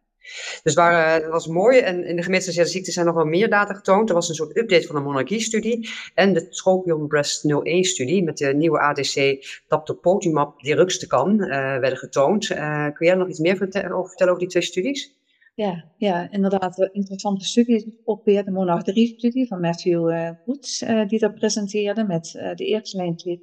Dus 0.63 0.73
dat 0.73 1.25
was 1.25 1.47
mooi. 1.47 1.79
En 1.79 2.05
in 2.05 2.15
de 2.15 2.23
gemeenschappelijke 2.23 2.71
ziekte 2.71 2.91
zijn 2.91 3.05
nog 3.05 3.15
wel 3.15 3.25
meer 3.25 3.49
data 3.49 3.73
getoond. 3.73 4.09
Er 4.09 4.15
was 4.15 4.29
een 4.29 4.35
soort 4.35 4.57
update 4.57 4.87
van 4.87 4.95
de 4.95 5.01
monarchie-studie 5.01 5.89
en 6.13 6.33
de 6.33 6.47
Tropion 6.49 7.07
Breast 7.07 7.43
01-studie 7.43 8.23
met 8.23 8.37
de 8.37 8.53
nieuwe 8.53 8.79
ADC 8.79 9.45
Taptopotumab 9.67 10.61
deruxtecan 10.61 11.41
uh, 11.41 11.49
werden 11.49 11.97
getoond. 11.97 12.49
Uh, 12.49 12.87
kun 12.93 13.05
jij 13.05 13.15
nog 13.15 13.29
iets 13.29 13.39
meer 13.39 13.57
vertellen 13.57 13.91
over, 13.91 14.07
vertellen 14.07 14.33
over 14.33 14.43
die 14.43 14.51
twee 14.51 14.63
studies? 14.63 15.15
Ja, 15.55 15.85
ja, 15.97 16.31
inderdaad. 16.31 16.79
Een 16.79 16.93
interessante 16.93 17.45
studie 17.45 17.75
is 17.75 17.85
ook 18.03 18.25
weer 18.25 18.45
de 18.45 18.51
Monarch 18.51 18.81
3-studie 18.81 19.47
van 19.47 19.59
Matthew 19.59 20.09
uh, 20.09 21.07
die 21.07 21.19
dat 21.19 21.35
presenteerde 21.35 22.03
met 22.03 22.31
de 22.55 22.65
eerste 22.65 22.97
lijn 22.97 23.15
2 23.15 23.41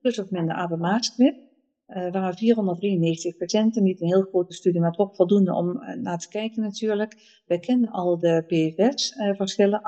plus 0.00 0.18
of 0.18 0.30
minder 0.30 0.54
abemaciclib. 0.54 1.45
Er 1.86 2.12
waren 2.12 2.36
493 2.36 3.36
patiënten, 3.36 3.82
niet 3.82 4.00
een 4.00 4.06
heel 4.06 4.22
grote 4.22 4.52
studie, 4.52 4.80
maar 4.80 4.92
toch 4.92 5.16
voldoende 5.16 5.54
om 5.54 5.82
naar 6.02 6.18
te 6.18 6.28
kijken 6.28 6.62
natuurlijk. 6.62 7.42
Wij 7.46 7.58
kennen 7.58 7.90
al 7.90 8.18
de 8.18 8.44
PFS-verschillen, 8.46 9.80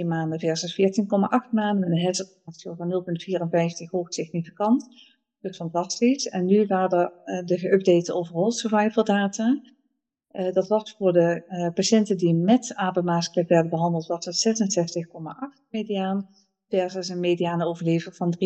28,2 0.00 0.06
maanden 0.06 0.38
versus 0.38 0.80
14,8 0.80 1.50
maanden, 1.50 1.90
een 1.90 2.04
hazard 2.04 2.38
van 2.76 3.04
0,54 3.84 3.90
hoog 3.90 4.12
significant. 4.12 4.86
Dus 5.40 5.56
fantastisch. 5.56 6.26
En 6.28 6.44
nu 6.44 6.66
waren 6.66 7.12
er 7.24 7.46
de 7.46 7.58
geüpdate 7.58 8.14
overall 8.14 8.50
survival 8.50 9.04
data. 9.04 9.60
Dat 10.52 10.68
was 10.68 10.94
voor 10.98 11.12
de 11.12 11.70
patiënten 11.74 12.16
die 12.16 12.34
met 12.34 12.74
apenmaasklep 12.74 13.48
werden 13.48 13.70
behandeld, 13.70 14.06
was 14.06 14.24
het 14.24 14.58
66,8 14.98 15.68
mediaan 15.70 16.28
versus 16.68 17.08
een 17.08 17.20
mediane 17.20 17.64
overleving 17.64 18.16
van 18.16 18.34
53,7 18.34 18.38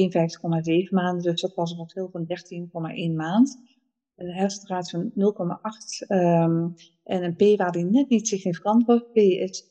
maanden. 0.91 1.23
Dus 1.23 1.41
dat 1.41 1.55
was 1.55 1.71
een 1.71 1.77
verschil 1.77 2.09
van 2.13 2.27
13,1 3.11 3.15
maand. 3.15 3.61
Een 4.17 4.35
hersenraad 4.35 4.91
van 4.91 5.11
0,8 5.11 5.15
um, 6.09 6.75
en 7.05 7.25
een 7.25 7.37
p-waarde 7.37 7.79
die 7.79 7.91
net 7.91 8.09
niet 8.09 8.29
significant 8.29 8.87
was. 8.87 9.03
P 9.13 9.17
is 9.17 9.65
0,0664. 9.65 9.71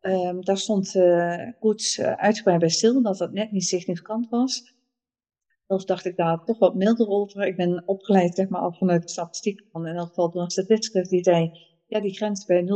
Um, 0.00 0.44
daar 0.44 0.58
stond 0.58 0.94
uh, 0.94 1.48
goed 1.58 1.98
uitgebreid 2.16 2.60
bij 2.60 2.68
stil 2.68 3.02
dat 3.02 3.18
dat 3.18 3.32
net 3.32 3.52
niet 3.52 3.64
significant 3.64 4.28
was. 4.28 4.74
Zelfs 5.66 5.84
dacht 5.84 6.04
ik 6.04 6.16
daar 6.16 6.44
toch 6.44 6.58
wat 6.58 6.74
milder 6.74 7.08
over. 7.08 7.46
Ik 7.46 7.56
ben 7.56 7.82
opgeleid 7.86 8.34
zeg 8.34 8.48
maar, 8.48 8.60
al 8.60 8.72
vanuit 8.72 9.02
de 9.02 9.08
statistiek 9.08 9.64
van 9.72 9.86
in 9.86 9.94
elk 9.94 10.08
geval 10.08 10.30
door 10.30 10.42
een 10.42 10.50
statisticus 10.50 11.08
die 11.08 11.22
zei, 11.22 11.58
ja 11.86 12.00
die 12.00 12.14
grens 12.14 12.44
bij 12.44 12.62
0,05 12.62 12.68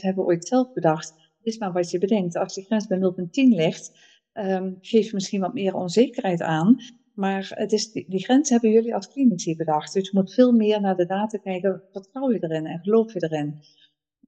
hebben 0.00 0.24
we 0.24 0.30
ooit 0.30 0.46
zelf 0.46 0.72
bedacht. 0.72 1.14
Is 1.44 1.58
maar 1.58 1.72
wat 1.72 1.90
je 1.90 1.98
bedenkt. 1.98 2.36
Als 2.36 2.54
die 2.54 2.64
grens 2.64 2.86
bij 2.86 2.98
0,10 2.98 3.32
ligt, 3.32 3.92
um, 4.32 4.78
geeft 4.80 5.12
misschien 5.12 5.40
wat 5.40 5.54
meer 5.54 5.74
onzekerheid 5.74 6.42
aan. 6.42 6.76
Maar 7.14 7.52
het 7.54 7.72
is, 7.72 7.92
die, 7.92 8.04
die 8.08 8.24
grens 8.24 8.50
hebben 8.50 8.70
jullie 8.70 8.94
als 8.94 9.08
klinici 9.08 9.56
bedacht. 9.56 9.92
Dus 9.92 10.10
je 10.10 10.18
moet 10.18 10.34
veel 10.34 10.52
meer 10.52 10.80
naar 10.80 10.96
de 10.96 11.06
data 11.06 11.38
kijken. 11.38 11.82
Vertrouw 11.92 12.30
je 12.32 12.42
erin 12.42 12.66
en 12.66 12.80
geloof 12.82 13.12
je 13.12 13.22
erin? 13.22 13.60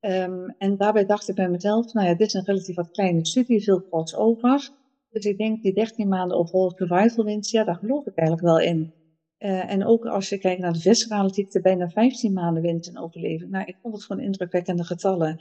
Um, 0.01 0.55
en 0.59 0.77
daarbij 0.77 1.07
dacht 1.07 1.29
ik 1.29 1.35
bij 1.35 1.49
mezelf, 1.49 1.93
nou 1.93 2.07
ja, 2.07 2.15
dit 2.15 2.27
is 2.27 2.35
een 2.35 2.45
relatief 2.45 2.75
wat 2.75 2.91
kleine 2.91 3.27
studie, 3.27 3.63
veel 3.63 3.89
crossover. 3.89 4.71
Dus 5.11 5.25
ik 5.25 5.39
denk 5.39 5.63
die 5.63 5.75
13 5.75 6.09
maanden 6.09 6.37
overall 6.37 6.73
survival 6.77 7.25
winst, 7.25 7.51
ja, 7.51 7.65
daar 7.65 7.75
geloof 7.75 8.07
ik 8.07 8.17
eigenlijk 8.17 8.47
wel 8.47 8.61
in. 8.61 8.93
Uh, 9.39 9.73
en 9.73 9.85
ook 9.85 10.07
als 10.07 10.29
je 10.29 10.39
kijkt 10.39 10.61
naar 10.61 10.73
de 10.73 10.81
viscerale 10.81 11.35
ziekte, 11.35 11.61
bijna 11.61 11.89
15 11.89 12.33
maanden 12.33 12.63
winst 12.63 12.89
en 12.89 12.99
overleven. 12.99 13.51
Nou, 13.51 13.65
ik 13.65 13.77
vond 13.83 13.95
het 13.95 14.05
gewoon 14.05 14.23
indrukwekkende 14.23 14.85
getallen. 14.85 15.41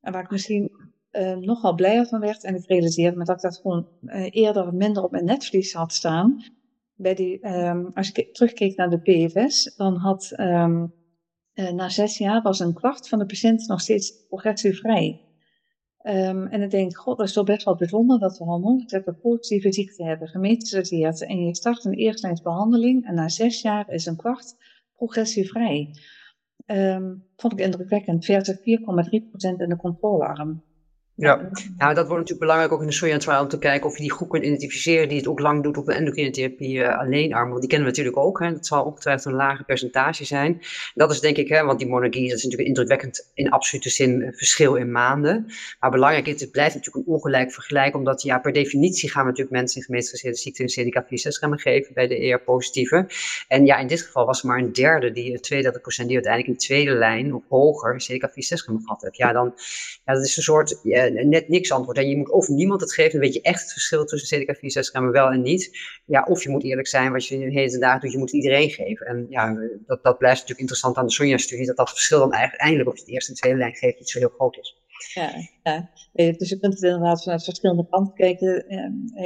En 0.00 0.12
waar 0.12 0.22
ik 0.22 0.30
misschien 0.30 0.70
uh, 1.12 1.36
nogal 1.36 1.74
blijer 1.74 2.06
van 2.06 2.20
werd, 2.20 2.44
en 2.44 2.54
ik 2.54 2.66
realiseerde 2.66 3.16
me 3.16 3.24
dat 3.24 3.36
ik 3.36 3.42
dat 3.42 3.58
gewoon 3.58 3.88
uh, 4.02 4.26
eerder 4.30 4.74
minder 4.74 5.02
op 5.02 5.10
mijn 5.10 5.24
netvlies 5.24 5.72
had 5.72 5.92
staan. 5.92 6.44
Bij 6.94 7.14
die, 7.14 7.48
um, 7.48 7.90
als 7.94 8.12
ik 8.12 8.34
terugkeek 8.34 8.76
naar 8.76 8.90
de 8.90 9.00
PFS, 9.00 9.74
dan 9.76 9.96
had 9.96 10.32
um, 10.36 10.94
na 11.54 11.88
zes 11.88 12.18
jaar 12.18 12.42
was 12.42 12.58
een 12.58 12.74
kwart 12.74 13.08
van 13.08 13.18
de 13.18 13.26
patiënten 13.26 13.66
nog 13.68 13.80
steeds 13.80 14.26
progressievrij. 14.28 15.20
Um, 16.02 16.46
en 16.46 16.60
dan 16.60 16.68
denk 16.68 16.90
ik, 16.90 16.96
god, 16.96 17.16
dat 17.18 17.26
is 17.26 17.32
toch 17.32 17.44
best 17.44 17.64
wel 17.64 17.76
bijzonder 17.76 18.18
dat 18.18 18.38
we 18.38 18.44
hormoonreceptor 18.44 19.14
positieve 19.14 19.72
ziekte 19.72 20.04
hebben 20.04 20.28
gemetastaseerd. 20.28 21.26
En 21.26 21.44
je 21.44 21.54
start 21.54 21.84
een 21.84 21.94
eerstlijnsbehandeling 21.94 23.06
en 23.06 23.14
na 23.14 23.28
zes 23.28 23.60
jaar 23.60 23.90
is 23.90 24.06
een 24.06 24.16
kwart 24.16 24.56
progressievrij. 24.96 25.94
Um, 26.66 27.24
vond 27.36 27.52
ik 27.52 27.58
indrukwekkend, 27.58 28.24
versus 28.24 28.56
4,3% 28.56 28.62
in 29.40 29.68
de 29.68 29.76
controlearm. 29.76 30.62
Ja, 31.20 31.50
nou, 31.76 31.94
dat 31.94 32.06
wordt 32.06 32.20
natuurlijk 32.20 32.38
belangrijk 32.40 32.72
ook 32.72 32.80
in 32.80 32.86
de 32.86 32.92
Soja 32.92 33.18
trial 33.18 33.42
om 33.42 33.48
te 33.48 33.58
kijken 33.58 33.86
of 33.86 33.96
je 33.96 34.02
die 34.02 34.12
groep 34.12 34.28
kunt 34.28 34.44
identificeren 34.44 35.08
die 35.08 35.18
het 35.18 35.26
ook 35.26 35.40
lang 35.40 35.62
doet 35.62 35.76
op 35.76 35.86
de 35.86 35.92
endocrine 35.92 36.30
therapie 36.30 36.86
alleen 36.86 37.34
arm. 37.34 37.48
Want 37.48 37.60
die 37.60 37.68
kennen 37.68 37.88
we 37.88 37.92
natuurlijk 37.96 38.24
ook. 38.24 38.40
Hè. 38.40 38.52
Dat 38.52 38.66
zal 38.66 38.84
ongetwijfeld 38.84 39.24
een 39.24 39.40
lager 39.40 39.64
percentage 39.64 40.24
zijn. 40.24 40.60
Dat 40.94 41.10
is 41.10 41.20
denk 41.20 41.36
ik, 41.36 41.48
hè, 41.48 41.64
want 41.64 41.78
die 41.78 41.88
monarchie 41.88 42.28
dat 42.28 42.36
is 42.36 42.42
natuurlijk 42.42 42.68
indrukwekkend 42.68 43.30
in 43.34 43.50
absolute 43.50 43.90
zin 43.90 44.22
een 44.22 44.34
verschil 44.34 44.74
in 44.74 44.90
maanden. 44.90 45.46
Maar 45.80 45.90
belangrijk 45.90 46.26
is, 46.26 46.40
het 46.40 46.50
blijft 46.50 46.74
natuurlijk 46.74 47.06
een 47.06 47.12
ongelijk 47.12 47.52
vergelijk, 47.52 47.94
omdat 47.94 48.22
ja, 48.22 48.38
per 48.38 48.52
definitie 48.52 49.10
gaan 49.10 49.22
we 49.22 49.28
natuurlijk 49.28 49.56
mensen 49.56 49.80
in 49.80 49.84
gemeenschapsgezinde 49.84 50.38
ziekte 50.38 50.62
een 50.62 50.92
CDK4-6-remmen 50.92 51.58
geven 51.58 51.94
bij 51.94 52.06
de 52.06 52.16
ER-positieve. 52.16 53.06
En 53.48 53.66
ja, 53.66 53.76
in 53.76 53.86
dit 53.86 54.02
geval 54.02 54.26
was 54.26 54.42
er 54.42 54.48
maar 54.48 54.58
een 54.58 54.72
derde, 54.72 55.12
die, 55.12 55.32
een 55.32 55.40
tweederde 55.40 55.80
procent, 55.80 56.08
die 56.08 56.16
uiteindelijk 56.16 56.54
in 56.54 56.58
de 56.58 56.66
tweede 56.66 56.98
lijn 56.98 57.34
of 57.34 57.42
hoger 57.48 58.02
CDK4-6-remmen 58.02 58.82
gehad 58.82 59.02
heeft. 59.02 59.16
Ja, 59.16 59.32
dan, 59.32 59.54
ja, 60.04 60.14
dat 60.14 60.24
is 60.24 60.36
een 60.36 60.42
soort... 60.42 60.80
Ja, 60.82 61.09
net 61.12 61.48
niks 61.48 61.72
antwoord. 61.72 61.96
En 61.96 62.08
je 62.08 62.16
moet 62.16 62.30
of 62.30 62.48
niemand 62.48 62.80
het 62.80 62.92
geven, 62.92 63.10
dan 63.10 63.20
weet 63.20 63.34
je 63.34 63.40
echt 63.40 63.62
het 63.62 63.72
verschil 63.72 64.04
tussen 64.04 64.38
CDK 64.38 64.56
64 64.56 64.92
grammen 64.92 65.12
wel 65.12 65.30
en 65.30 65.42
niet. 65.42 65.78
Ja, 66.04 66.26
of 66.28 66.42
je 66.42 66.48
moet 66.48 66.64
eerlijk 66.64 66.88
zijn, 66.88 67.12
wat 67.12 67.26
je 67.26 67.38
de 67.38 67.50
hele 67.50 67.78
dag 67.78 68.00
doet, 68.00 68.12
je 68.12 68.18
moet 68.18 68.32
iedereen 68.32 68.70
geven. 68.70 69.06
En 69.06 69.26
ja, 69.28 69.56
dat, 69.86 70.02
dat 70.02 70.18
blijft 70.18 70.40
natuurlijk 70.40 70.60
interessant 70.60 70.96
aan 70.96 71.06
de 71.06 71.12
Sonja-studie, 71.12 71.66
dat 71.66 71.76
dat 71.76 71.90
verschil 71.90 72.18
dan 72.18 72.32
eigenlijk 72.32 72.62
eindelijk 72.62 72.88
op 72.88 72.96
de 72.96 73.12
eerste 73.12 73.30
en 73.30 73.36
tweede 73.36 73.58
lijn 73.58 73.74
geeft 73.74 73.98
niet 73.98 74.10
zo 74.10 74.18
heel 74.18 74.28
groot 74.28 74.56
is. 74.56 74.78
Ja, 75.14 75.32
ja, 75.62 75.90
dus 76.12 76.48
je 76.48 76.58
kunt 76.58 76.74
het 76.74 76.82
inderdaad 76.82 77.22
vanuit 77.22 77.44
verschillende 77.44 77.86
kanten 77.90 78.14
kijken. 78.14 78.64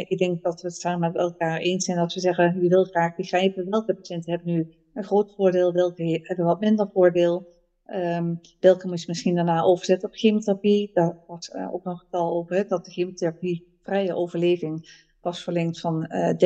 Ik 0.08 0.18
denk 0.18 0.42
dat 0.42 0.60
we 0.60 0.66
het 0.68 0.76
samen 0.76 1.00
met 1.00 1.16
elkaar 1.16 1.58
eens 1.58 1.84
zijn 1.84 1.96
dat 1.96 2.14
we 2.14 2.20
zeggen, 2.20 2.62
je 2.62 2.68
wil 2.68 2.84
graag 2.84 3.16
begrijpen 3.16 3.70
welke 3.70 3.94
patiënten 3.94 4.32
hebben 4.32 4.52
nu 4.52 4.74
een 4.94 5.04
groot 5.04 5.34
voordeel, 5.36 5.72
welke 5.72 6.20
hebben 6.22 6.44
wat 6.44 6.60
minder 6.60 6.90
voordeel. 6.92 7.53
Um, 7.92 8.40
welke 8.60 8.88
moest 8.88 9.08
misschien 9.08 9.34
daarna 9.34 9.62
overzetten 9.62 10.08
op 10.08 10.14
chemotherapie. 10.14 10.90
Daar 10.94 11.16
was 11.26 11.50
uh, 11.54 11.74
ook 11.74 11.84
nog 11.84 11.94
een 11.94 11.98
getal 11.98 12.30
over, 12.30 12.68
dat 12.68 12.84
de 12.84 12.90
chemotherapie 12.90 13.66
vrije 13.82 14.14
overleving 14.14 15.02
was 15.20 15.42
verlengd 15.42 15.80
van 15.80 16.06
uh, 16.08 16.30
30,6 16.30 16.36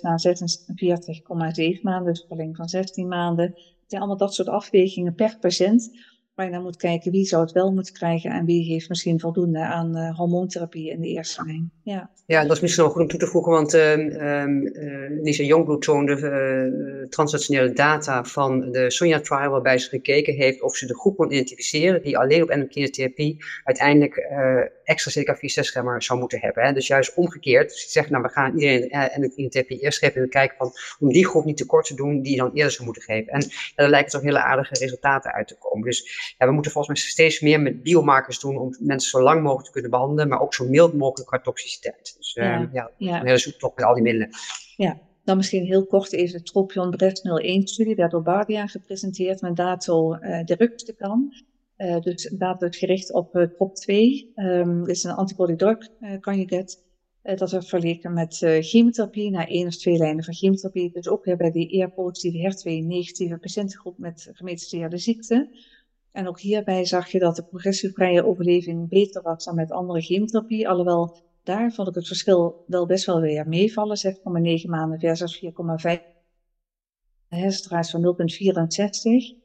naar 0.00 0.22
46,7 1.76 1.82
maanden, 1.82 2.12
dus 2.12 2.24
verlengd 2.28 2.56
van 2.56 2.68
16 2.68 3.08
maanden. 3.08 3.44
Het 3.44 3.86
zijn 3.86 4.00
allemaal 4.00 4.26
dat 4.26 4.34
soort 4.34 4.48
afwegingen 4.48 5.14
per 5.14 5.38
patiënt 5.40 5.90
waar 6.38 6.46
je 6.46 6.52
naar 6.52 6.62
moet 6.62 6.76
kijken 6.76 7.12
wie 7.12 7.24
zou 7.24 7.42
het 7.42 7.52
wel 7.52 7.72
moeten 7.72 7.94
krijgen 7.94 8.30
en 8.30 8.44
wie 8.44 8.72
heeft 8.72 8.88
misschien 8.88 9.20
voldoende 9.20 9.58
aan 9.58 9.96
uh, 9.96 10.16
hormoontherapie 10.16 10.90
in 10.90 11.00
de 11.00 11.08
eerste 11.08 11.44
lijn. 11.44 11.70
Ja. 11.82 12.10
ja, 12.26 12.42
dat 12.42 12.56
is 12.56 12.60
misschien 12.60 12.84
nog 12.84 12.92
goed 12.92 13.02
om 13.02 13.08
toe 13.08 13.18
te 13.18 13.26
voegen, 13.26 13.52
want 13.52 13.74
uh, 13.74 13.96
uh, 13.96 14.44
Lisa 15.22 15.42
Jongbloed 15.42 15.82
toonde 15.82 16.16
uh, 16.16 17.08
translationele 17.08 17.72
data 17.72 18.24
van 18.24 18.70
de 18.72 18.90
Sonja 18.90 19.20
trial, 19.20 19.50
waarbij 19.50 19.78
ze 19.78 19.88
gekeken 19.88 20.34
heeft 20.34 20.62
of 20.62 20.76
ze 20.76 20.86
de 20.86 20.98
groep 20.98 21.16
kon 21.16 21.32
identificeren 21.32 22.02
die 22.02 22.18
alleen 22.18 22.42
op 22.42 22.48
endocrine 22.48 22.90
therapie 22.90 23.44
uiteindelijk 23.64 24.16
extra 24.84 25.22
CDK4-6-remmer 25.22 26.02
zou 26.02 26.18
moeten 26.18 26.40
hebben. 26.40 26.74
Dus 26.74 26.86
juist 26.86 27.14
omgekeerd, 27.14 27.68
dus 27.68 27.92
zegt 27.92 28.10
nou 28.10 28.22
we 28.22 28.28
gaan 28.28 28.58
iedereen 28.58 28.90
endocrine 28.90 29.48
therapie 29.48 29.80
eerst 29.80 29.98
geven 29.98 30.22
en 30.22 30.28
kijken 30.28 30.56
van, 30.56 30.72
om 31.00 31.12
die 31.12 31.26
groep 31.26 31.44
niet 31.44 31.56
tekort 31.56 31.86
te 31.86 31.94
doen 31.94 32.22
die 32.22 32.36
dan 32.36 32.50
eerder 32.52 32.72
zou 32.72 32.84
moeten 32.84 33.02
geven. 33.02 33.32
En 33.32 33.40
ja, 33.40 33.48
daar 33.74 33.88
lijken 33.88 34.10
toch 34.10 34.22
hele 34.22 34.42
aardige 34.42 34.74
resultaten 34.74 35.32
uit 35.32 35.48
te 35.48 35.56
komen. 35.58 35.84
Dus 35.84 36.27
ja, 36.38 36.46
we 36.46 36.52
moeten 36.52 36.72
volgens 36.72 37.00
mij 37.00 37.10
steeds 37.10 37.40
meer 37.40 37.60
met 37.60 37.82
biomarkers 37.82 38.40
doen 38.40 38.58
om 38.58 38.76
mensen 38.78 39.10
zo 39.10 39.22
lang 39.22 39.42
mogelijk 39.42 39.66
te 39.66 39.72
kunnen 39.72 39.90
behandelen, 39.90 40.28
maar 40.28 40.40
ook 40.40 40.54
zo 40.54 40.68
mild 40.68 40.94
mogelijk 40.94 41.28
qua 41.28 41.40
toxiciteit. 41.40 42.14
Dus 42.16 42.36
uh, 42.36 42.44
ja, 42.44 42.68
ja, 42.72 42.90
ja. 42.96 43.20
een 43.20 43.26
hele 43.26 43.38
zoektocht 43.38 43.76
met 43.76 43.84
al 43.84 43.94
die 43.94 44.02
middelen. 44.02 44.28
Ja, 44.76 45.00
dan 45.28 45.36
misschien 45.36 45.64
heel 45.64 45.86
kort 45.86 46.12
even 46.12 46.38
de 46.38 46.44
Tropion 46.44 46.90
Breast 46.90 47.28
01-studie, 47.28 47.94
werd 47.94 48.10
door 48.10 48.22
Bardia 48.22 48.66
gepresenteerd 48.66 49.40
met 49.40 49.56
dato 49.56 50.14
uh, 50.14 50.44
de 50.44 50.94
kan. 50.96 51.32
Uh, 51.76 52.00
dus 52.00 52.34
data 52.38 52.68
gericht 52.70 53.12
op 53.12 53.36
uh, 53.36 53.42
TROP2. 53.42 53.94
Um, 54.34 54.84
dit 54.84 54.96
is 54.96 55.04
een 55.04 55.10
antibody 55.10 55.54
drug 55.54 55.78
conjugate. 56.20 56.76
Dat 57.22 57.50
werd 57.50 57.68
vergeleken 57.68 58.12
met 58.12 58.36
chemotherapie 58.60 59.30
na 59.30 59.46
één 59.46 59.66
of 59.66 59.76
twee 59.76 59.96
lijnen 59.96 60.24
van 60.24 60.34
chemotherapie. 60.34 60.92
Dus 60.92 61.08
ook 61.08 61.24
weer 61.24 61.36
bij 61.36 61.50
die 61.50 61.82
ER-positieve, 61.82 62.38
HER2-negatieve 62.38 63.38
patiëntengroep 63.38 63.98
met 63.98 64.30
gemetastaseerde 64.32 64.98
ziekte. 64.98 65.48
En 66.18 66.28
ook 66.28 66.40
hierbij 66.40 66.84
zag 66.84 67.08
je 67.08 67.18
dat 67.18 67.36
de 67.36 67.42
progressievrije 67.42 68.24
overleving 68.24 68.88
beter 68.88 69.22
was 69.22 69.44
dan 69.44 69.54
met 69.54 69.70
andere 69.70 70.00
chemotherapie. 70.00 70.68
Alhoewel 70.68 71.16
daar 71.42 71.72
vond 71.72 71.88
ik 71.88 71.94
het 71.94 72.06
verschil 72.06 72.64
wel 72.66 72.86
best 72.86 73.06
wel 73.06 73.20
weer 73.20 73.48
meevallen. 73.48 73.96
6,9 74.62 74.68
maanden 74.68 74.98
versus 74.98 75.44
4,5. 75.44 75.50
Een 77.28 77.38
hersendraad 77.38 77.90
van 77.90 78.02
0,64. 78.02 79.36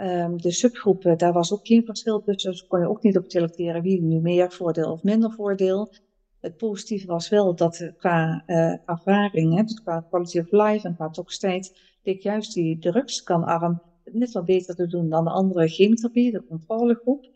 Um, 0.00 0.36
de 0.36 0.52
subgroepen, 0.52 1.18
daar 1.18 1.32
was 1.32 1.52
ook 1.52 1.66
geen 1.66 1.84
verschil 1.84 2.22
tussen. 2.22 2.50
Dus 2.50 2.66
kon 2.66 2.80
je 2.80 2.88
ook 2.88 3.02
niet 3.02 3.16
op 3.16 3.24
selecteren 3.30 3.82
wie 3.82 4.02
nu 4.02 4.20
meer 4.20 4.52
voordeel 4.52 4.92
of 4.92 5.02
minder 5.02 5.32
voordeel. 5.32 5.92
Het 6.40 6.56
positieve 6.56 7.06
was 7.06 7.28
wel 7.28 7.54
dat 7.54 7.92
qua 7.96 8.42
uh, 8.46 8.76
ervaring, 8.84 9.56
hè, 9.56 9.62
dus 9.62 9.82
qua 9.82 10.04
quality 10.08 10.38
of 10.38 10.50
life 10.50 10.86
en 10.86 10.94
qua 10.94 11.08
toxiteit, 11.08 11.78
leek 12.02 12.22
juist 12.22 12.54
die 12.54 12.78
drugskanarm 12.78 13.82
net 14.12 14.32
wat 14.32 14.44
beter 14.44 14.74
te 14.74 14.86
doen 14.86 15.08
dan 15.08 15.24
de 15.24 15.30
andere 15.30 15.68
chemotherapie, 15.68 16.32
de 16.32 16.44
controlegroep. 16.44 17.26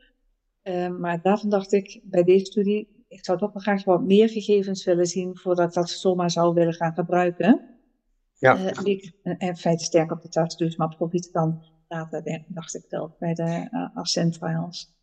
Uh, 0.62 0.88
maar 0.88 1.22
daarvan 1.22 1.50
dacht 1.50 1.72
ik 1.72 2.00
bij 2.02 2.22
deze 2.22 2.44
studie, 2.44 3.04
ik 3.08 3.24
zou 3.24 3.38
toch 3.38 3.52
wel 3.52 3.62
graag 3.62 3.84
wat 3.84 4.02
meer 4.02 4.28
gegevens 4.28 4.84
willen 4.84 5.06
zien 5.06 5.36
voordat 5.36 5.74
dat 5.74 5.90
zomaar 5.90 6.30
zou 6.30 6.54
willen 6.54 6.74
gaan 6.74 6.92
gebruiken. 6.92 7.60
Ja. 8.38 8.58
Uh, 8.58 8.84
die 8.84 8.96
ik 8.96 9.12
in 9.38 9.56
feite 9.56 9.84
sterk 9.84 10.10
op 10.10 10.22
de 10.22 10.28
tas 10.28 10.56
dus, 10.56 10.76
maar 10.76 10.96
profiet 10.96 11.32
dan 11.32 11.62
data, 11.88 12.22
dacht 12.48 12.74
ik 12.74 12.84
wel, 12.88 13.16
bij 13.18 13.34
de 13.34 13.68
uh, 14.04 14.30
trials. 14.30 14.94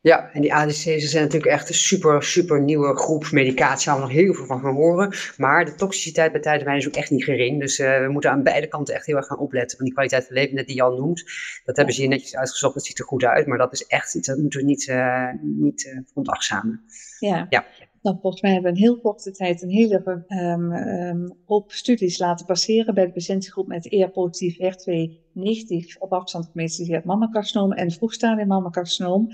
Ja, 0.00 0.30
en 0.32 0.40
die 0.40 0.54
ADC's 0.54 1.10
zijn 1.10 1.24
natuurlijk 1.24 1.52
echt 1.52 1.68
een 1.68 1.74
super, 1.74 2.22
super 2.22 2.62
nieuwe 2.62 2.96
groep 2.96 3.30
medicatie. 3.30 3.90
Waar 3.90 4.00
we 4.00 4.06
nog 4.06 4.16
heel 4.16 4.34
veel 4.34 4.46
van 4.46 4.60
gaan 4.60 4.74
horen. 4.74 5.14
Maar 5.36 5.64
de 5.64 5.74
toxiciteit 5.74 6.32
bij 6.32 6.40
tijdwijn 6.40 6.78
is 6.78 6.86
ook 6.86 6.94
echt 6.94 7.10
niet 7.10 7.24
gering. 7.24 7.60
Dus 7.60 7.78
uh, 7.78 8.00
we 8.00 8.08
moeten 8.08 8.30
aan 8.30 8.42
beide 8.42 8.66
kanten 8.66 8.94
echt 8.94 9.06
heel 9.06 9.16
erg 9.16 9.26
gaan 9.26 9.38
opletten. 9.38 9.78
Want 9.78 9.88
die 9.88 9.92
kwaliteit 9.92 10.26
van 10.26 10.36
leven, 10.36 10.54
net 10.54 10.66
die 10.66 10.76
Jan 10.76 10.94
noemt, 10.94 11.24
dat 11.64 11.76
hebben 11.76 11.94
ze 11.94 12.00
hier 12.00 12.10
netjes 12.10 12.36
uitgezocht. 12.36 12.74
Dat 12.74 12.86
ziet 12.86 12.98
er 12.98 13.04
goed 13.04 13.24
uit. 13.24 13.46
Maar 13.46 13.58
dat 13.58 13.72
is 13.72 13.86
echt 13.86 14.14
iets, 14.14 14.28
dat 14.28 14.38
moeten 14.38 14.60
we 14.60 14.66
niet, 14.66 14.86
uh, 14.86 15.28
niet 15.42 15.84
uh, 15.84 15.98
veronachtzamen. 16.06 16.84
Ja. 17.18 17.46
ja. 17.48 17.64
Nou, 18.02 18.18
volgens 18.20 18.42
mij 18.42 18.52
hebben 18.52 18.72
we 18.72 18.78
in 18.78 18.84
heel 18.84 19.00
korte 19.00 19.30
tijd 19.30 19.62
een 19.62 19.70
hele 19.70 20.24
um, 20.28 20.72
um, 20.72 21.36
hoop 21.46 21.72
studies 21.72 22.18
laten 22.18 22.46
passeren 22.46 22.94
bij 22.94 23.06
de 23.06 23.12
patiëntengroep 23.12 23.66
met 23.66 23.92
ER-positief, 23.92 24.56
HER2-negatief 24.56 25.96
op 25.98 26.12
afstand 26.12 26.48
gemetiseerd 26.52 27.04
mammacarcinoom 27.04 27.72
en 27.72 27.90
vroegstadium 27.90 28.46
mammacarcinoom. 28.46 29.28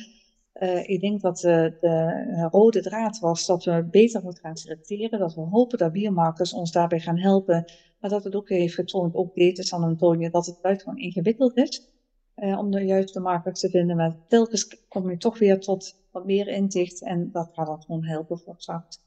Uh, 0.63 0.89
ik 0.89 1.01
denk 1.01 1.21
dat 1.21 1.39
de, 1.39 1.77
de, 1.81 2.49
rode 2.51 2.83
draad 2.83 3.19
was 3.19 3.47
dat 3.47 3.65
we 3.65 3.89
beter 3.91 4.23
moeten 4.23 4.43
gaan 4.43 4.57
selecteren. 4.57 5.19
Dat 5.19 5.35
we 5.35 5.41
hopen 5.41 5.79
dat 5.79 5.93
biomarkers 5.93 6.53
ons 6.53 6.73
daarbij 6.73 7.01
gaan 7.01 7.19
helpen. 7.19 7.65
Maar 8.01 8.11
dat 8.11 8.25
het 8.25 8.35
ook 8.35 8.49
heeft 8.49 8.75
getoond, 8.75 9.15
ook 9.15 9.35
deze 9.35 9.63
San 9.63 9.83
Antonio, 9.83 10.31
dat 10.31 10.47
het 10.47 10.61
buitengewoon 10.61 11.01
ingewikkeld 11.01 11.57
is. 11.57 11.89
Uh, 12.37 12.59
om 12.59 12.71
de 12.71 12.81
juiste 12.81 13.21
markers 13.21 13.61
te 13.61 13.69
vinden. 13.71 13.97
Maar 13.97 14.17
telkens 14.29 14.87
kom 14.89 15.11
je 15.11 15.17
toch 15.17 15.39
weer 15.39 15.61
tot 15.61 15.97
wat 16.11 16.25
meer 16.25 16.49
inzicht. 16.49 17.03
En 17.03 17.31
dat 17.33 17.51
gaat 17.53 17.67
dan 17.67 17.83
gewoon 17.83 18.05
helpen 18.05 18.39
voor 18.39 18.55
straks. 18.59 19.01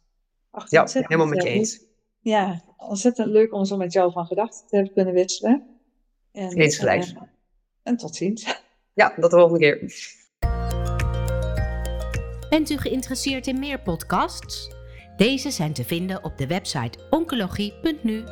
Ja, 0.70 0.88
helemaal 0.92 1.28
met 1.28 1.44
je 1.44 1.50
eens. 1.50 1.84
Ja, 2.20 2.62
ontzettend 2.78 3.28
leuk 3.28 3.54
om 3.54 3.66
zo 3.66 3.78
met 3.78 3.94
jou 3.94 4.12
van 4.12 4.26
gedachten 4.26 4.68
te 4.68 4.76
hebben 4.76 4.94
kunnen 4.94 5.14
wisselen. 5.14 5.64
En, 6.32 6.58
eens 6.58 6.78
gelijk. 6.78 7.06
Uh, 7.06 7.22
en 7.84 7.98
tot 7.98 8.16
ziens. 8.16 8.64
Ja, 8.94 9.14
tot 9.20 9.32
de 9.32 9.38
volgende 9.38 9.60
keer. 9.60 9.94
Bent 12.50 12.70
u 12.70 12.78
geïnteresseerd 12.78 13.48
in 13.48 13.60
meer 13.60 13.80
podcasts? 13.80 14.72
Deze 15.18 15.52
zijn 15.52 15.74
te 15.74 15.84
vinden 15.84 16.24
op 16.24 16.38
de 16.38 16.48
website 16.48 17.00
oncologie.nu 17.10 18.24